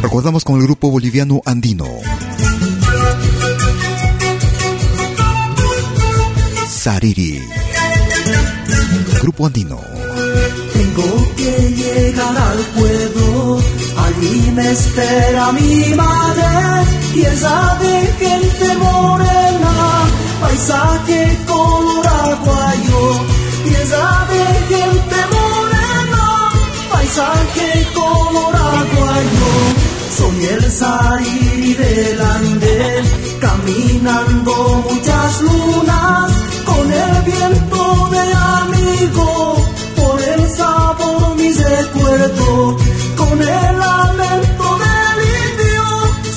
Recordamos 0.02 0.44
con 0.44 0.60
el 0.60 0.64
grupo 0.64 0.92
boliviano 0.92 1.42
Andino. 1.46 1.88
Sariri. 6.68 7.42
Grupo 9.22 9.48
Andino. 9.48 9.80
Tengo 10.74 11.36
que 11.38 11.72
llegar 11.72 12.38
al 12.38 12.58
pueblo, 12.76 13.60
allí 13.98 14.52
me 14.52 14.72
espera 14.72 15.54
mi 15.54 15.96
madre, 15.96 16.44
paisaje 20.54 21.40
color 21.48 22.08
aguayo, 22.08 23.04
pieza 23.64 24.06
de 24.30 24.46
gente 24.70 25.20
morena, 25.34 26.26
paisaje 26.92 27.88
color 27.96 28.56
aguayo. 28.56 29.54
soy 30.16 30.46
el 30.46 30.72
salir 30.72 31.78
del 31.78 32.22
andén, 32.22 33.04
caminando 33.42 34.54
muchas 34.90 35.42
lunas, 35.42 36.32
con 36.70 36.86
el 37.04 37.16
viento 37.32 38.10
de 38.16 38.26
amigo, 38.62 39.56
por 39.96 40.22
el 40.22 40.48
sabor 40.52 41.36
mis 41.36 41.58
recuerdos, 41.64 42.76
con 43.18 43.42
el 43.42 43.82
alerto 43.82 44.68
del 44.84 45.20
indio, 45.50 45.86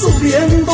subiendo 0.00 0.65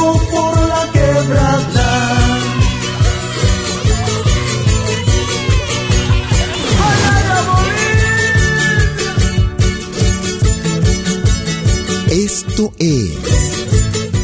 Es 12.78 13.10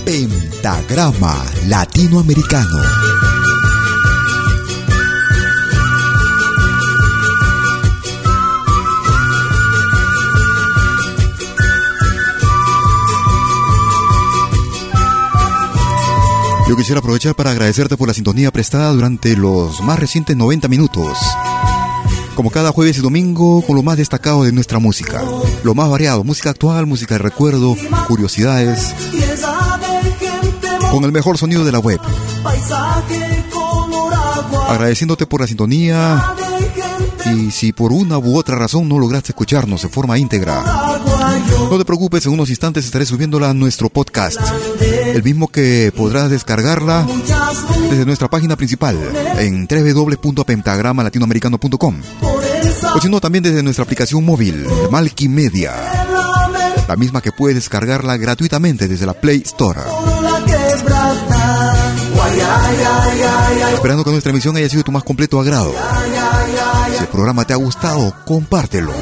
Pentagrama 0.05 1.44
Latinoamericano. 1.66 2.78
Yo 16.69 16.77
quisiera 16.77 17.01
aprovechar 17.01 17.35
para 17.35 17.51
agradecerte 17.51 17.97
por 17.97 18.06
la 18.06 18.15
sintonía 18.15 18.52
prestada 18.52 18.93
durante 18.93 19.36
los 19.36 19.81
más 19.81 19.98
recientes 19.98 20.36
90 20.36 20.69
minutos. 20.69 21.19
Como 22.39 22.52
cada 22.52 22.70
jueves 22.70 22.97
y 22.97 23.01
domingo, 23.01 23.62
con 23.62 23.74
lo 23.74 23.82
más 23.82 23.97
destacado 23.97 24.44
de 24.44 24.52
nuestra 24.52 24.78
música. 24.78 25.24
Lo 25.65 25.74
más 25.74 25.90
variado, 25.90 26.23
música 26.23 26.51
actual, 26.51 26.86
música 26.86 27.16
de 27.16 27.19
recuerdo, 27.19 27.74
curiosidades. 28.06 28.94
Con 30.93 31.02
el 31.02 31.10
mejor 31.10 31.36
sonido 31.36 31.65
de 31.65 31.73
la 31.73 31.81
web. 31.81 31.98
Agradeciéndote 34.69 35.27
por 35.27 35.40
la 35.40 35.48
sintonía. 35.48 36.32
Y 37.35 37.51
si 37.51 37.73
por 37.73 37.90
una 37.90 38.19
u 38.19 38.39
otra 38.39 38.55
razón 38.55 38.89
no 38.89 39.01
lograste 39.01 39.32
escucharnos 39.32 39.82
de 39.82 39.89
forma 39.89 40.16
íntegra, 40.16 40.62
no 41.71 41.79
te 41.79 41.85
preocupes, 41.85 42.27
en 42.27 42.33
unos 42.33 42.51
instantes 42.51 42.85
estaré 42.85 43.07
subiéndola 43.07 43.51
a 43.51 43.55
nuestro 43.55 43.89
podcast. 43.89 44.41
El 44.81 45.23
mismo 45.23 45.47
que 45.49 45.93
podrás 45.97 46.31
descargarla 46.31 47.07
desde 47.91 48.07
nuestra 48.07 48.29
página 48.29 48.57
principal 48.57 48.97
en 49.39 49.67
www.pentagramalatinoamericano.com 49.67 51.95
o 52.95 53.01
si 53.01 53.09
no 53.09 53.21
también 53.21 53.43
desde 53.45 53.63
nuestra 53.63 53.85
aplicación 53.85 54.25
móvil 54.25 54.67
Malky 54.91 55.29
Media, 55.29 55.73
la 56.89 56.97
misma 56.97 57.21
que 57.21 57.31
puedes 57.33 57.57
descargarla 57.57 58.17
gratuitamente 58.17 58.89
desde 58.89 59.07
la 59.07 59.15
Play 59.15 59.43
Store. 59.45 59.81
Esperando 63.75 64.05
que 64.05 64.11
nuestra 64.11 64.31
emisión 64.31 64.57
haya 64.57 64.69
sido 64.69 64.85
tu 64.85 64.93
más 64.93 65.05
completo 65.05 65.41
agrado. 65.41 65.73
Si 66.97 67.03
el 67.03 67.09
programa 67.09 67.45
te 67.45 67.53
ha 67.53 67.57
gustado, 67.57 68.15
compártelo. 68.25 68.93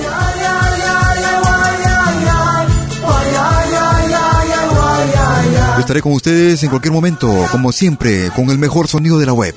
Yo 5.77 5.81
estaré 5.81 6.01
con 6.01 6.13
ustedes 6.13 6.63
en 6.63 6.71
cualquier 6.71 6.95
momento, 6.95 7.31
como 7.53 7.71
siempre, 7.71 8.31
con 8.31 8.49
el 8.49 8.57
mejor 8.57 8.89
sonido 8.89 9.19
de 9.19 9.27
la 9.27 9.35
web. 9.35 9.55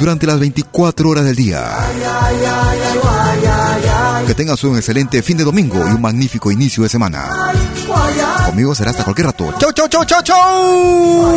Durante 0.00 0.26
las 0.26 0.40
24 0.40 1.06
horas 1.06 1.24
del 1.24 1.36
día. 1.36 1.68
Que 4.26 4.34
tengas 4.34 4.64
un 4.64 4.76
excelente 4.76 5.22
fin 5.22 5.36
de 5.36 5.44
domingo 5.44 5.76
y 5.86 5.92
un 5.92 6.00
magnífico 6.00 6.50
inicio 6.50 6.82
de 6.82 6.88
semana. 6.88 7.52
Conmigo 8.46 8.74
será 8.74 8.92
hasta 8.92 9.04
cualquier 9.04 9.26
rato. 9.26 9.52
¡Chau, 9.58 9.70
chau, 9.72 9.86
chau, 9.86 10.04
chau, 10.06 10.22
chau! 10.22 11.36